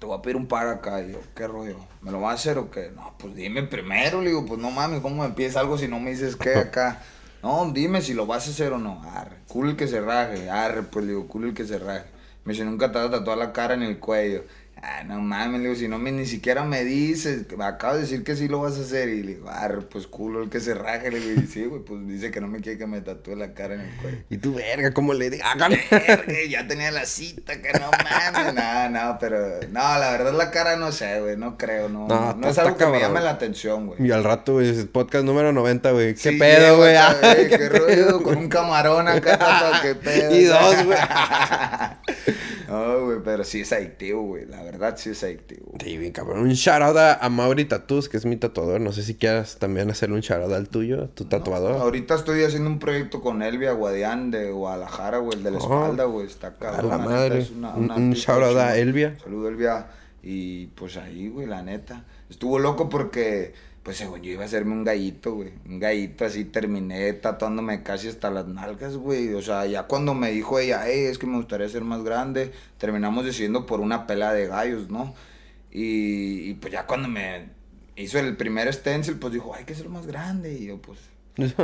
[0.00, 1.02] Te voy a pedir un par acá.
[1.02, 1.76] Y yo, ¿qué rollo?
[2.00, 2.90] ¿Me lo vas a hacer o qué?
[2.96, 4.22] No, pues dime primero.
[4.22, 7.02] Le digo, pues no mames, ¿cómo me empieza algo si no me dices qué acá?
[7.42, 9.02] No, dime si lo vas a hacer o no.
[9.14, 10.50] Arre, culo el que se raje.
[10.50, 12.04] Arre, pues le digo, culo el que se raje.
[12.44, 14.44] Me dice, nunca te vas a tatuar la cara en el cuello.
[14.82, 18.02] Ah, no mames, le digo, si no me, ni siquiera me dices, me acabas de
[18.04, 19.10] decir que sí lo vas a hacer.
[19.10, 21.10] Y le digo, arre, pues culo el que se raje.
[21.10, 23.74] Le digo, sí, güey, pues dice que no me quiere que me tatúe la cara
[23.74, 24.16] en el cuello.
[24.30, 25.44] Y tú, verga, ¿cómo le digo?
[25.90, 28.54] Verga, ya tenía la cita, que no mames.
[28.60, 29.60] No, no, pero.
[29.70, 31.36] No, la verdad la cara no sé, güey.
[31.36, 32.08] No creo, no.
[32.08, 34.02] No, No, es algo que me llame la atención, güey.
[34.06, 36.14] Y al rato, güey, es podcast número 90, güey.
[36.14, 36.94] ¿Qué Sí, pedo, llego güey?
[37.20, 38.22] güey, ¿Qué rollo?
[38.22, 40.34] Con un camarón acá, qué pedo.
[40.34, 40.98] Y dos, güey.
[42.70, 44.46] No, güey, pero sí es adictivo, güey.
[44.46, 45.72] La verdad sí es adictivo.
[45.82, 46.40] Sí, bien cabrón.
[46.40, 48.80] Un shout out a, a Mauri Tattoos, que es mi tatuador.
[48.80, 51.72] No sé si quieras también hacer un shout out al tuyo, tu tatuador.
[51.72, 55.60] Ahorita estoy haciendo un proyecto con Elvia Guadián de Guadalajara, güey, el de la Oh.
[55.62, 56.26] espalda, güey.
[56.26, 56.88] Está a cabrón.
[56.90, 57.38] la neta, madre.
[57.40, 58.76] es una- Un- una un artista shout out a.
[58.78, 59.16] Elvia.
[59.22, 59.86] Saludo, Elvia.
[60.22, 62.04] Y pues ahí, güey, la neta.
[62.28, 65.52] Estuvo loco porque, pues según yo iba a hacerme un gallito, güey.
[65.66, 69.32] Un gallito así, terminé tatuándome casi hasta las nalgas, güey.
[69.34, 72.52] O sea, ya cuando me dijo ella, hey, es que me gustaría ser más grande,
[72.78, 75.14] terminamos decidiendo por una pela de gallos, ¿no?
[75.70, 77.48] Y, y pues ya cuando me
[77.96, 80.52] hizo el primer stencil, pues dijo, hay que ser más grande.
[80.58, 80.98] Y yo, pues,
[81.36, 81.54] pues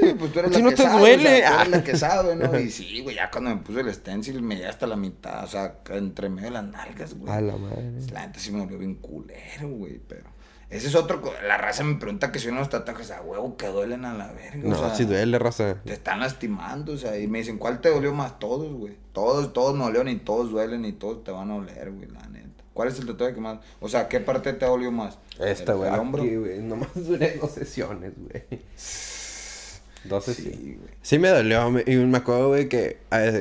[0.00, 1.16] sí, pues tú eres Si la no que te sabe, duele.
[1.16, 1.64] o sea, tú eres Ah.
[1.68, 2.58] la que sabe, ¿no?
[2.58, 5.46] Y sí, güey, ya cuando me puso el stencil me llega hasta la mitad, o
[5.46, 7.32] sea, entre medio de las nalgas, güey.
[7.32, 7.92] A la madre.
[8.12, 10.29] La neta sí me volvió bien culero, güey, pero...
[10.70, 11.20] Ese es otro...
[11.46, 14.60] La raza me pregunta que si unos tatuajes a huevo que duelen a la verga,
[14.62, 14.94] No, o sea...
[14.94, 15.74] si duele, raza.
[15.84, 18.38] Te están lastimando, o sea, y me dicen, ¿cuál te dolió más?
[18.38, 18.96] Todos, güey.
[19.12, 22.26] Todos, todos me dolieron y todos duelen y todos te van a doler, güey, la
[22.28, 22.62] neta.
[22.72, 23.58] ¿Cuál es el tatuaje que más?
[23.80, 25.18] O sea, ¿qué parte te dolió más?
[25.40, 25.90] Esta, güey.
[25.90, 26.60] Aquí, güey.
[26.60, 28.44] Nomás duré dos sesiones, güey.
[30.04, 30.78] Dos Sí, sesiones.
[30.78, 30.90] güey.
[31.02, 31.68] Sí me dolió.
[31.84, 32.98] Y me acuerdo, güey, que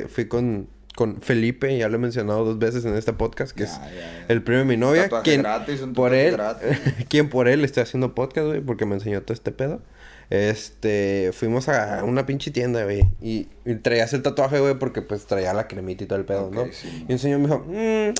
[0.10, 0.68] fui con,
[1.00, 3.80] con Felipe, ya lo he mencionado dos veces en este podcast, que es
[4.28, 5.04] el primo de mi novia.
[5.04, 6.78] Tatuaje quien gratis, un por él, gratis.
[7.08, 9.82] quien por él estoy haciendo podcast, güey, porque me enseñó todo este pedo.
[10.30, 15.26] Este, fuimos a una pinche tienda, güey, y, y traías el tatuaje, güey, porque pues
[15.26, 16.66] traía la cremita y todo el pedo, ¿no?
[16.70, 18.14] sí, y un señor me dijo, "Mm,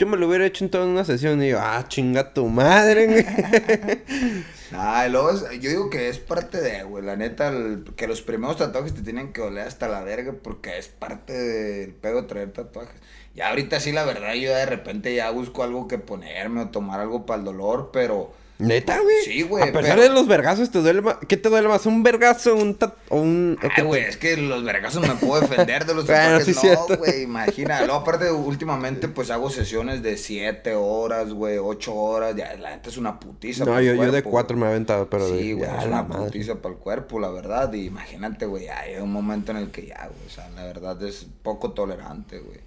[0.00, 1.40] yo me lo hubiera hecho en toda una sesión.
[1.44, 3.24] Y yo, ah, chinga tu madre, güey.
[4.70, 8.06] Ah, y luego es- yo digo que es parte de, güey, la neta, el- que
[8.06, 12.26] los primeros tatuajes te tienen que doler hasta la verga porque es parte del pedo
[12.26, 13.00] traer tatuajes.
[13.34, 17.00] Ya ahorita sí, la verdad, yo de repente ya busco algo que ponerme o tomar
[17.00, 18.32] algo para el dolor, pero...
[18.58, 19.24] Neta, güey.
[19.24, 21.16] Sí, güey, A pesar pero- de los vergazos, ¿te duele más?
[21.28, 21.86] ¿Qué te duele más?
[21.86, 23.56] ¿Un vergazo un tat o un...?
[23.76, 26.52] Ay, güey, es que los vergazos me puedo defender de los Bueno, sí,
[26.88, 27.78] no, güey, imagina.
[27.86, 32.34] Luego, aparte, últimamente, pues hago sesiones de 7 horas, güey, 8 horas.
[32.34, 33.64] Ya, la neta es una putiza.
[33.64, 34.62] No, para el yo, yo de cuerpo, cuatro güey.
[34.64, 35.28] me he aventado, pero.
[35.28, 36.24] Sí, güey, es una madre.
[36.24, 37.72] putiza para el cuerpo, la verdad.
[37.72, 41.00] Y imagínate, güey, hay un momento en el que ya, güey, o sea, la verdad
[41.04, 42.58] es poco tolerante, güey.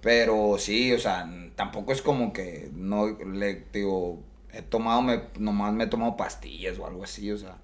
[0.00, 4.20] Pero sí, o sea, tampoco es como que no le, digo,
[4.52, 7.56] he tomado, me, nomás me he tomado pastillas o algo así, o sea,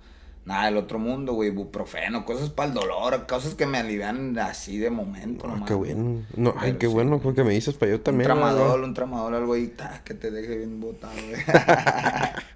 [0.45, 4.79] nada del otro mundo, güey, ibuprofeno, cosas para el dolor, cosas que me alivian así
[4.79, 6.23] de momento, Ah, nomás, qué bueno.
[6.37, 8.31] No, ay, qué sí, bueno, porque me dices para yo también.
[8.31, 11.41] Un tramadol, un tramadol, algo ahí, ta, que te deje bien botado, güey.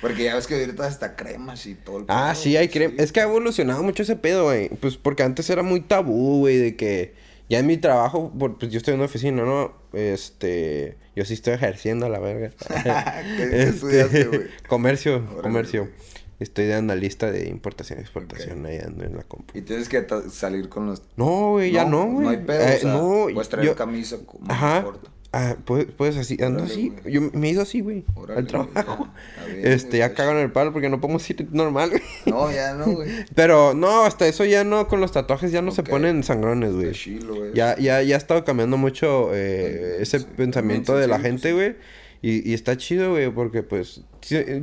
[0.00, 2.68] Porque ya ves que ahorita hasta cremas y todo el Ah, pedo, sí, hay güey,
[2.68, 2.94] crema.
[2.98, 4.68] Es que ha evolucionado mucho ese pedo, güey.
[4.68, 7.14] Pues porque antes era muy tabú, güey, de que
[7.48, 9.72] ya en mi trabajo, pues yo estoy en una oficina, ¿no?
[9.92, 12.50] Este, yo sí estoy ejerciendo a la verga.
[13.36, 14.40] ¿Qué- estudiaste, güey?
[14.68, 15.80] comercio, Órale, comercio.
[15.82, 15.94] güey.
[16.40, 19.56] Estoy de analista de importación y exportación ahí ando en la compu.
[19.56, 21.02] Y tienes que salir con los...
[21.16, 22.24] No, güey, ya no, güey.
[22.24, 24.82] No hay pedo, Eh, o sea, no, puedes traer yo- camisa como Ajá.
[24.82, 25.10] corta.
[25.36, 26.92] Ah, puedes, puedes así, ando Órale, así.
[27.02, 27.12] güey.
[27.14, 29.08] Yo me he ido así, güey, Órale, al trabajo.
[29.48, 32.02] Bien, Este, güey, ya cagan el palo porque no podemos ir normal, güey.
[32.26, 33.10] No, ya no, güey.
[33.34, 36.92] Pero no, hasta eso ya no, con los tatuajes ya no se ponen sangrones, güey.
[36.92, 37.52] Chilo.
[37.52, 40.26] Ya, ya, ya ha estado cambiando mucho eh, Sí, ese sí.
[40.36, 41.74] pensamiento de la gente, güey.
[42.22, 44.02] Y, y está chido, güey, porque pues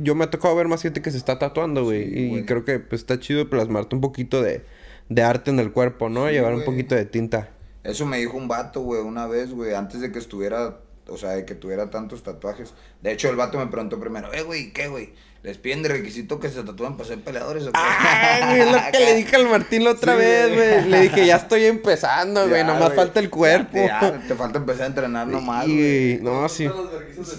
[0.00, 2.38] yo me ha tocado ver más gente que se está tatuando, güey.
[2.38, 4.62] Y creo que pues está chido plasmarte un poquito de,
[5.10, 6.30] de arte en el cuerpo, ¿no?
[6.30, 7.50] Llevar un poquito de tinta.
[7.84, 10.78] Eso me dijo un vato, güey, una vez, güey, antes de que estuviera,
[11.08, 12.74] o sea, de que tuviera tantos tatuajes.
[13.00, 15.12] De hecho, el vato me preguntó primero, eh, güey, ¿qué, güey?
[15.42, 17.80] ¿Les piden de requisito que se tatúen para ser peleadores o qué?
[17.82, 18.60] ¡Ah, güey!
[18.60, 20.88] Es lo que le dije al Martín la otra Sí, vez, güey.
[20.88, 22.62] Le dije, ya estoy empezando, güey.
[22.62, 22.96] Nomás güey.
[22.96, 23.74] falta el cuerpo.
[23.74, 26.18] Ya, ya, te falta empezar a entrenar nomás, Sí, güey.
[26.22, 26.66] No, sí.
[26.66, 26.92] Los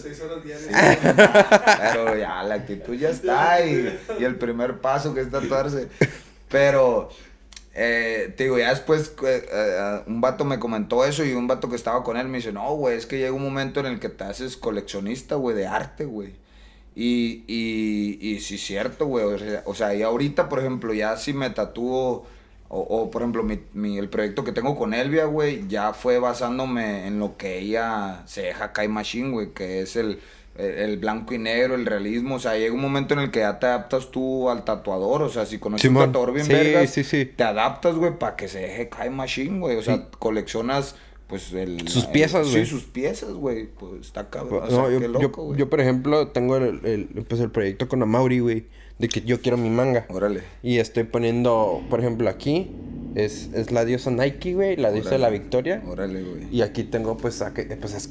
[0.04, 0.70] de 6 horas diarias.
[1.94, 5.88] Pero ya, la actitud ya está y, y el primer paso que es tatuarse.
[6.50, 7.08] Pero,
[7.74, 11.70] eh, te digo, ya después eh, eh, un vato me comentó eso y un vato
[11.70, 14.00] que estaba con él me dice, no, güey, es que llega un momento en el
[14.00, 16.34] que te haces coleccionista, güey, de arte, güey.
[16.96, 19.26] Y, y, y sí, cierto, güey.
[19.26, 22.26] O sea, o sea, y ahorita, por ejemplo, ya si me tatúo,
[22.70, 26.20] o, o, por ejemplo, mi, mi- el proyecto que tengo con Elvia, güey, ya fue
[26.20, 30.20] basándome en lo que ella se deja Kai Machine, güey, que es el,
[30.56, 32.36] el, blanco y negro, el realismo.
[32.36, 35.22] O sea, llega un momento en el que ya te adaptas tú al tatuador.
[35.24, 37.26] O sea, si conoces un tatuador bien Sí, vergas, sí, sí.
[37.26, 39.78] te adaptas, güey, para que se deje Kai Machine, güey.
[39.78, 40.96] O sea, coleccionas,
[41.28, 41.88] pues, el...
[41.88, 42.66] Sus piezas, güey.
[42.66, 43.66] Sí, sus piezas, güey.
[43.68, 44.64] Pues está cabrón.
[44.64, 45.60] O sea, No, yo, qué yo- loco, güey.
[45.60, 48.66] yo, por ejemplo, tengo el, el- pues el proyecto con Amauri, güey.
[49.00, 50.06] De que yo quiero mi manga.
[50.10, 50.44] Órale.
[50.62, 52.70] Y estoy poniendo, por ejemplo, aquí
[53.16, 55.82] es, es la diosa Nike, güey, la diosa de la victoria.
[55.88, 56.48] Órale, güey.
[56.52, 58.08] Y aquí tengo, pues, a, pues es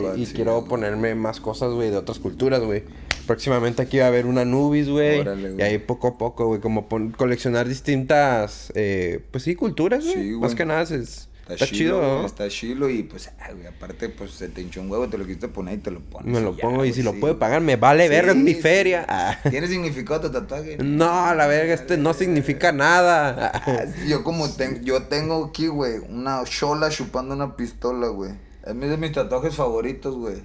[0.00, 0.22] güey.
[0.22, 0.68] Y sí, quiero güey.
[0.68, 2.82] ponerme más cosas, güey, de otras culturas, güey.
[3.26, 5.20] Próximamente aquí va a haber una Nubis, güey.
[5.20, 5.62] Órale, Y güey.
[5.62, 10.14] ahí poco a poco, güey, como coleccionar distintas, eh, pues sí, culturas, güey.
[10.14, 10.54] Sí, Más güey.
[10.56, 12.26] que nada es, Está chido, güey, ¿no?
[12.26, 15.24] Está chilo y pues, ay, güey, aparte, pues se te hinchó un huevo, te lo
[15.24, 16.32] quisiste poner y te lo pones.
[16.32, 17.18] Me lo pongo y si lo sí.
[17.20, 19.00] puede pagar, me vale verga, es mi Sí, feria.
[19.02, 19.06] sí.
[19.10, 19.38] Ah.
[19.50, 20.78] ¿Tiene significado tu tatuaje?
[20.82, 23.52] No, la verga, este no significa nada.
[23.54, 28.32] Ah, Yo como ten- yo tengo aquí, güey, una chola chupando una pistola, güey.
[28.66, 30.42] Es de mis tatuajes favoritos, güey.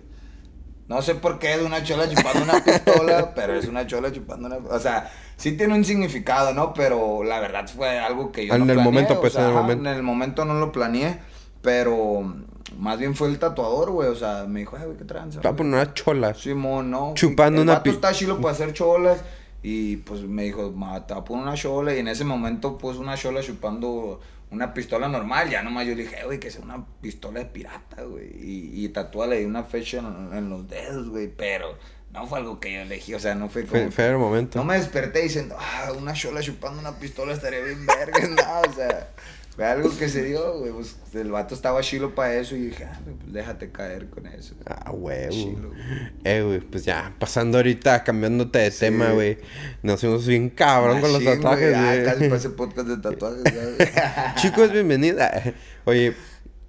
[0.90, 4.48] No sé por qué es una chola chupando una pistola, pero es una chola chupando
[4.48, 4.58] una...
[4.76, 6.74] O sea, sí tiene un significado, ¿no?
[6.74, 9.50] Pero la verdad fue algo que yo En no el planeé, momento, pues, sea, en
[9.50, 9.90] el momento.
[9.90, 11.20] En el momento no lo planeé,
[11.62, 12.34] pero
[12.78, 14.10] más bien fue el tatuador, güey.
[14.10, 15.40] O sea, me dijo, ay, güey, qué tranza.
[15.42, 16.34] Te voy a güey?" poner una chola.
[16.34, 17.14] Simón, no.
[17.14, 19.22] Chupando el una vato pi- está chilo para hacer cholas.
[19.62, 21.94] Y pues me dijo, "Ma, te voy a poner una chola.
[21.94, 24.22] Y en ese momento, pues una chola chupando
[24.52, 25.50] una pistola normal.
[25.50, 28.28] Ya nomás yo le dije, "Eh, güey, que sea una pistola de pirata, güey.
[28.36, 31.28] Y, y tatúale una fecha en, en los dedos, güey.
[31.28, 31.78] Pero
[32.12, 33.14] no fue algo que yo elegí.
[33.14, 33.72] O sea, no fue como.
[33.84, 34.58] Fue, fue el momento.
[34.58, 38.74] No me desperté diciendo, ah, una chola chupando una pistola estaría bien verga, no, o
[38.74, 39.10] sea,
[39.60, 42.86] fue algo que se dio, güey, pues el vato estaba chilo para eso y dije,
[42.86, 44.55] ah, güey, pues déjate caer con eso.
[44.66, 45.32] Ah, huevo.
[45.32, 45.82] Chilo, güey.
[46.24, 48.80] Eh, güey, pues ya, pasando ahorita, cambiándote de Sí.
[48.80, 49.38] tema, güey.
[49.84, 51.74] Nos fuimos bien cabrón con los tatuajes, güey.
[51.76, 52.05] Ah, güey.
[52.05, 53.89] casi parece podcast de tatuajes, güey.
[54.38, 55.53] Chicos, bienvenida.
[55.84, 56.14] Oye,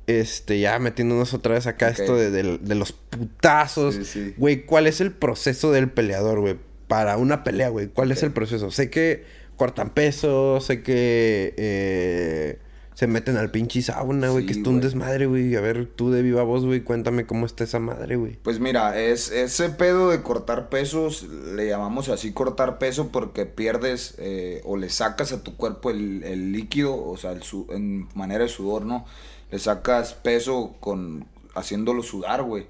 [0.09, 3.95] este, ya metiéndonos otra vez acá esto de, de- de los putazos.
[3.95, 4.35] Sí, sí.
[4.37, 6.57] Güey, ¿cuál es el proceso del peleador, güey?
[6.89, 7.87] Para una pelea, güey.
[7.87, 8.73] ¿Cuál es el proceso?
[8.73, 9.25] Sé que
[9.55, 12.59] cortan peso, sé que eh,
[13.01, 14.85] se meten al pinche sauna, güey, que Sí, es un güey.
[14.85, 15.57] desmadre, güey.
[15.57, 18.37] A ver, tú de viva voz, güey, cuéntame cómo está esa madre, güey.
[18.43, 24.15] Pues mira, es ese pedo de cortar pesos, le llamamos así cortar peso porque pierdes
[24.19, 28.09] eh, o le sacas a tu cuerpo el, el líquido, o sea, el su- en
[28.15, 29.07] manera de sudor, ¿no?
[29.51, 32.67] Le sacas peso con haciéndolo sudar, güey.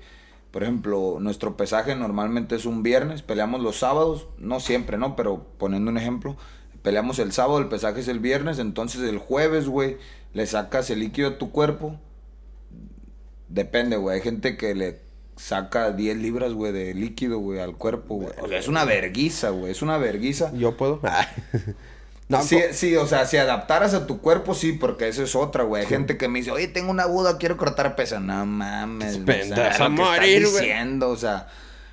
[0.53, 5.15] Por ejemplo, nuestro pesaje normalmente es un viernes, peleamos los sábados, no siempre, ¿no?
[5.17, 6.37] Pero poniendo un ejemplo,
[6.83, 9.97] peleamos el sábado, el pesaje es el viernes, entonces el jueves, güey,
[10.33, 11.99] le sacas el líquido a tu cuerpo,
[13.51, 14.17] Depende, güey.
[14.17, 15.01] Hay gente que le
[15.37, 18.33] saca 10 libras, güey, de líquido, güey, al cuerpo, güey.
[18.41, 19.73] O sea, es una verguiza, güey.
[19.73, 20.53] Es una verguiza.
[20.55, 21.01] ¿Yo puedo?
[21.03, 21.27] Ah.
[22.29, 25.65] no, sí, sí, o sea, si adaptaras a tu cuerpo, sí, porque eso es otra,
[25.65, 25.83] güey.
[25.83, 28.21] Hay gente que me dice, oye, tengo una buda, quiero cortar peso.
[28.21, 30.63] No mames, güey, o sea, lo a morir, güey.
[30.63, 31.49] diciendo, o sea.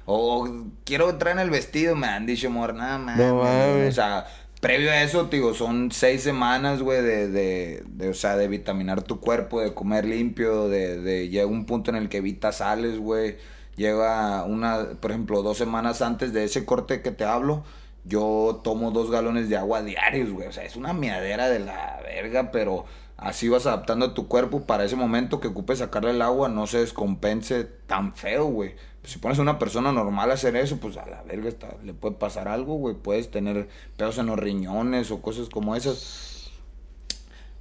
[0.06, 3.18] O, o quiero entrar en el vestido, me han dicho, amor, no mames.
[3.18, 3.40] No.
[3.88, 4.28] O sea,
[4.60, 9.04] previo a eso, digo, son seis semanas, güey, de, de, de, o sea, de vitaminar
[9.04, 12.98] tu cuerpo, de comer limpio, de, de llega un punto en el que evitas sales,
[13.00, 13.38] güey.
[13.76, 17.64] Llega una, por ejemplo, dos semanas antes de ese corte que te hablo,
[18.06, 20.48] yo tomo dos galones de agua diarios, güey.
[20.48, 22.86] O sea, es una miadera de la verga, pero
[23.18, 26.68] así vas adaptando a tu cuerpo para ese momento que ocupes sacarle el agua, no
[26.68, 28.76] se descompense tan feo, güey.
[29.08, 31.50] Si pones a una persona normal a hacer eso, pues a la verga
[31.82, 32.94] le puede pasar algo, güey.
[32.94, 36.52] Puedes tener pedos en los riñones o cosas como esas.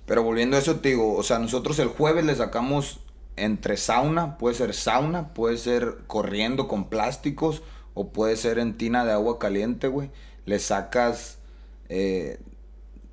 [0.07, 2.99] Pero volviendo a eso, te digo, o sea, nosotros el jueves le sacamos
[3.37, 7.63] entre sauna, puede ser sauna, puede ser corriendo con plásticos
[7.95, 10.11] o puede ser en tina de agua caliente, güey.
[10.47, 11.39] Le sacas,
[11.89, 12.41] eh,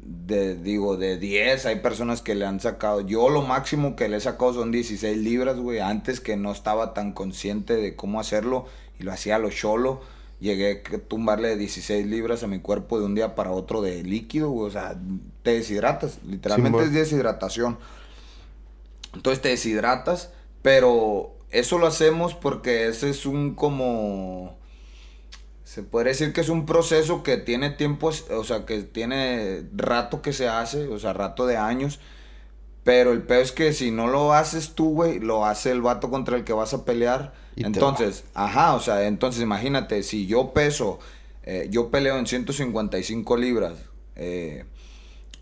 [0.05, 4.17] de, digo, de 10, hay personas que le han sacado, yo lo máximo que le
[4.17, 8.65] he sacado son 16 libras, güey, antes que no estaba tan consciente de cómo hacerlo
[8.99, 10.01] y lo hacía a lo cholo.
[10.39, 14.49] Llegué a tumbarle 16 libras a mi cuerpo de un día para otro de líquido,
[14.49, 14.67] güey.
[14.67, 14.99] O sea,
[15.41, 16.19] te deshidratas.
[16.25, 17.77] Literalmente es deshidratación.
[19.13, 20.31] Entonces te deshidratas,
[20.61, 24.57] pero eso lo hacemos porque ese es un como...
[25.63, 30.21] Se puede decir que es un proceso que tiene tiempo, o sea, que tiene rato
[30.21, 31.99] que se hace, o sea, rato de años.
[32.83, 36.09] Pero el peor es que si no lo haces tú, güey, lo hace el vato
[36.09, 37.33] contra el que vas a pelear.
[37.55, 40.99] Y entonces, ajá, o sea, entonces imagínate, si yo peso,
[41.43, 43.73] eh, yo peleo en 155 libras,
[44.15, 44.65] eh,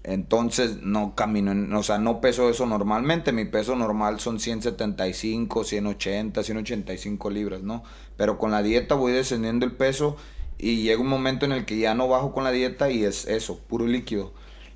[0.04, 3.32] entonces no camino, o sea, no peso eso normalmente.
[3.32, 7.84] Mi peso normal son 175, 180, 185 libras, ¿no?
[8.18, 10.18] Pero con la dieta voy descendiendo el peso
[10.58, 13.26] y llega un momento en el que ya no bajo con la dieta y es
[13.28, 14.34] eso, puro líquido.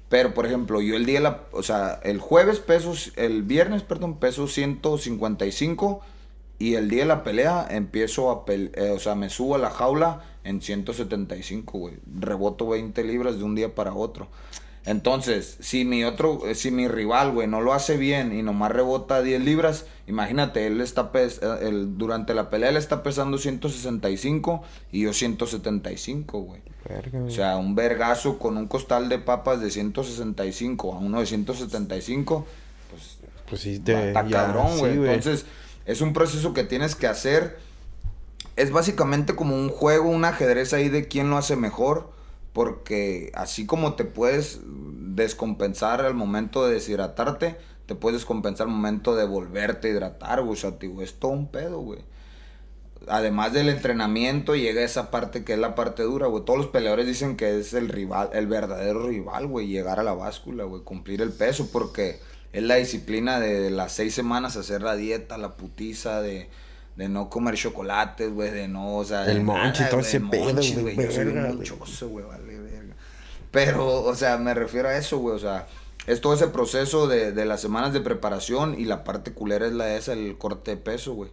[0.09, 4.47] Pero, por ejemplo, yo el día, o sea, el jueves peso, el viernes, perdón, peso
[4.47, 6.01] 155
[6.59, 9.71] y el día de la pelea empiezo a pelear, o sea, me subo a la
[9.71, 11.95] jaula en 175, güey.
[12.05, 14.27] Reboto 20 libras de un día para otro.
[14.85, 19.21] Entonces, si mi otro, si mi rival, güey, no lo hace bien y nomás rebota
[19.23, 24.63] 10 libras, imagínate, él está pes eh, él, durante la pelea él está pesando 165
[24.91, 26.61] y yo 175, güey.
[27.25, 27.31] O güey.
[27.31, 32.45] sea, un vergazo con un costal de papas de 165 a uno de 175,
[32.89, 33.19] pues
[33.49, 33.93] Pues sí, te.
[33.99, 34.99] está cabrón, güey.
[35.01, 35.45] sí, Entonces,
[35.85, 37.57] es un proceso que tienes que hacer.
[38.55, 42.11] Es básicamente como un juego, un ajedrez ahí de quién lo hace mejor.
[42.55, 49.13] Porque así como te puedes descompensar al momento de deshidratarte, te puedes descompensar al momento
[49.13, 50.53] de volverte a hidratar, güey.
[50.53, 51.99] O sea, digo, es todo un pedo, güey.
[53.09, 56.45] Además del entrenamiento, llega esa parte que es la parte dura, güey.
[56.45, 59.67] Todos los peleadores dicen que es el rival, el verdadero rival, güey.
[59.67, 60.81] Llegar a la báscula, güey.
[60.83, 62.21] Cumplir el peso, porque
[62.53, 66.47] es la disciplina de las seis semanas hacer la dieta, la putiza, de,
[66.95, 69.29] de no comer chocolates, güey, de no, o sea...
[69.29, 71.57] El de nada, todo ese pedo, güey, Yo soy verga, un
[72.09, 72.25] güey.
[72.25, 72.95] vale, verga.
[73.51, 75.67] Pero, o sea, me refiero a eso, güey, o sea...
[76.07, 79.73] Es todo ese proceso de, de las semanas de preparación y la parte culera es
[79.73, 81.31] la esa, el corte de peso, güey.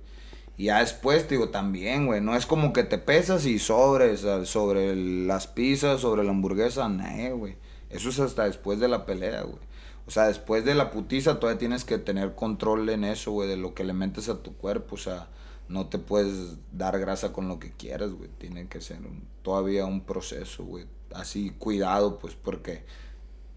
[0.57, 4.25] Y ya después, te digo, también, güey, no es como que te pesas y sobres
[4.45, 7.57] sobre las pizzas, sobre la hamburguesa, no, güey.
[7.91, 9.59] Eso es hasta después de la pelea, güey.
[10.07, 13.57] O sea, después de la putiza todavía tienes que tener control en eso, güey, de
[13.57, 15.29] lo que le metes a tu cuerpo, o sea,
[15.73, 18.29] no te puedes dar grasa con lo que quieras, güey.
[18.39, 20.85] Tiene que ser un- todavía un proceso, güey.
[21.15, 22.85] Así, cuidado, pues, porque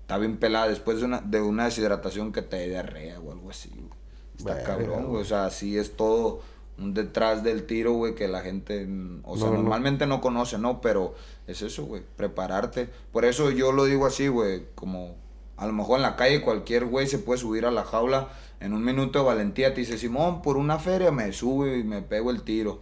[0.01, 3.49] está bien pelada después de una, de una deshidratación que te dé diarrea o algo
[3.49, 3.89] así, güey.
[4.38, 5.22] Está cabrón, güey.
[5.22, 6.41] O sea, sí es todo
[6.78, 9.61] un detrás del tiro, güey, que la gente, mm, o sea, No, no.
[9.61, 10.82] normalmente no conoce, ¿no?
[10.82, 11.16] Pero
[11.47, 12.89] es eso, güey, prepararte.
[13.11, 15.16] Por eso yo lo digo así, güey, como
[15.58, 18.30] a lo mejor en la calle cualquier güey se puede subir a la jaula
[18.60, 22.01] en un minuto de valentía, te dice, Simón, por una feria me sube y me
[22.01, 22.82] pego el tiro.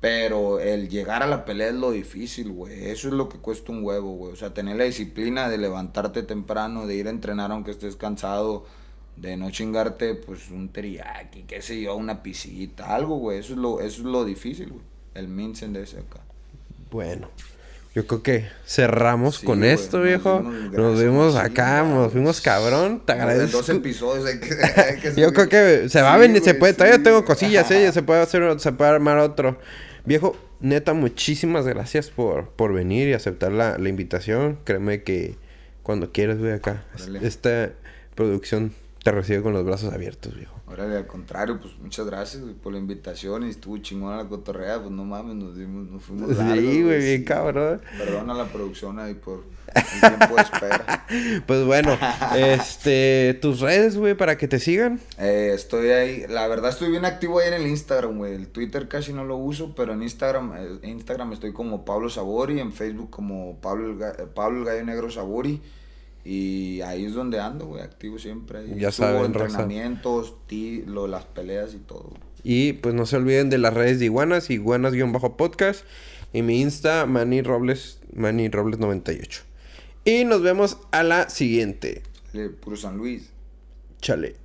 [0.00, 2.86] Pero el llegar a la pelea es lo difícil, güey.
[2.86, 4.32] Eso es lo que cuesta un huevo, güey.
[4.32, 8.64] O sea, tener la disciplina de levantarte temprano, de ir a entrenar aunque estés cansado,
[9.16, 13.38] de no chingarte, pues, un teriyaki, qué sé yo, una pisita, algo, güey.
[13.38, 14.84] Eso es lo, eso es lo difícil, güey.
[15.14, 16.20] El minsen de ese acá.
[16.92, 17.28] Bueno,
[17.94, 20.40] yo creo que cerramos Sí, con esto, nos viejo.
[20.40, 23.02] Nos vimos acá, nos fuimos cabrón.
[23.04, 23.58] Te agradezco.
[23.58, 26.74] dos episodios hay que, hay que Yo creo que se va a venir, se puede.
[26.74, 27.90] Todavía tengo cosillas, eh.
[27.92, 29.58] Se puede hacer, se puede armar otro.
[30.04, 34.58] Viejo, neta, muchísimas gracias por, por venir y aceptar la, la invitación.
[34.64, 35.36] Créeme que
[35.82, 36.84] cuando quieras, voy acá.
[36.94, 37.26] Órale.
[37.26, 37.70] Esta
[38.14, 40.57] producción te recibe con los brazos abiertos, viejo.
[40.70, 44.78] Órale, al contrario, pues muchas gracias güey, por la invitación y estuvo chingona la cotorrea,
[44.80, 47.24] pues no mames, nos, dimos, nos fuimos Sí, largos, güey, bien sí.
[47.24, 47.80] cabrón.
[47.96, 49.44] Perdona la producción ahí por
[49.74, 51.06] el tiempo de espera.
[51.46, 51.96] Pues bueno,
[52.36, 55.00] este, tus redes, güey, para que te sigan.
[55.18, 58.34] Eh, estoy ahí, la verdad estoy bien activo ahí en el Instagram, güey.
[58.34, 62.10] El Twitter casi no lo uso, pero en Instagram, eh, en Instagram estoy como Pablo
[62.10, 65.62] Sabori, en Facebook como Pablo el, Ga- eh, Pablo el Gallo Negro Sabori.
[66.30, 68.58] Y ahí es donde ando, güey, activo siempre.
[68.58, 72.12] Ahí Ya subo saben, entrenamientos, ti, lo, las peleas y todo.
[72.42, 75.86] Y pues no se olviden de las redes de Iguanas, Iguanas-podcast.
[76.34, 79.40] Y mi Insta, Manny Robles, Manny Robles 98.
[80.04, 82.02] Y nos vemos a la siguiente.
[82.60, 83.30] Puro San Luis.
[84.02, 84.36] Chale.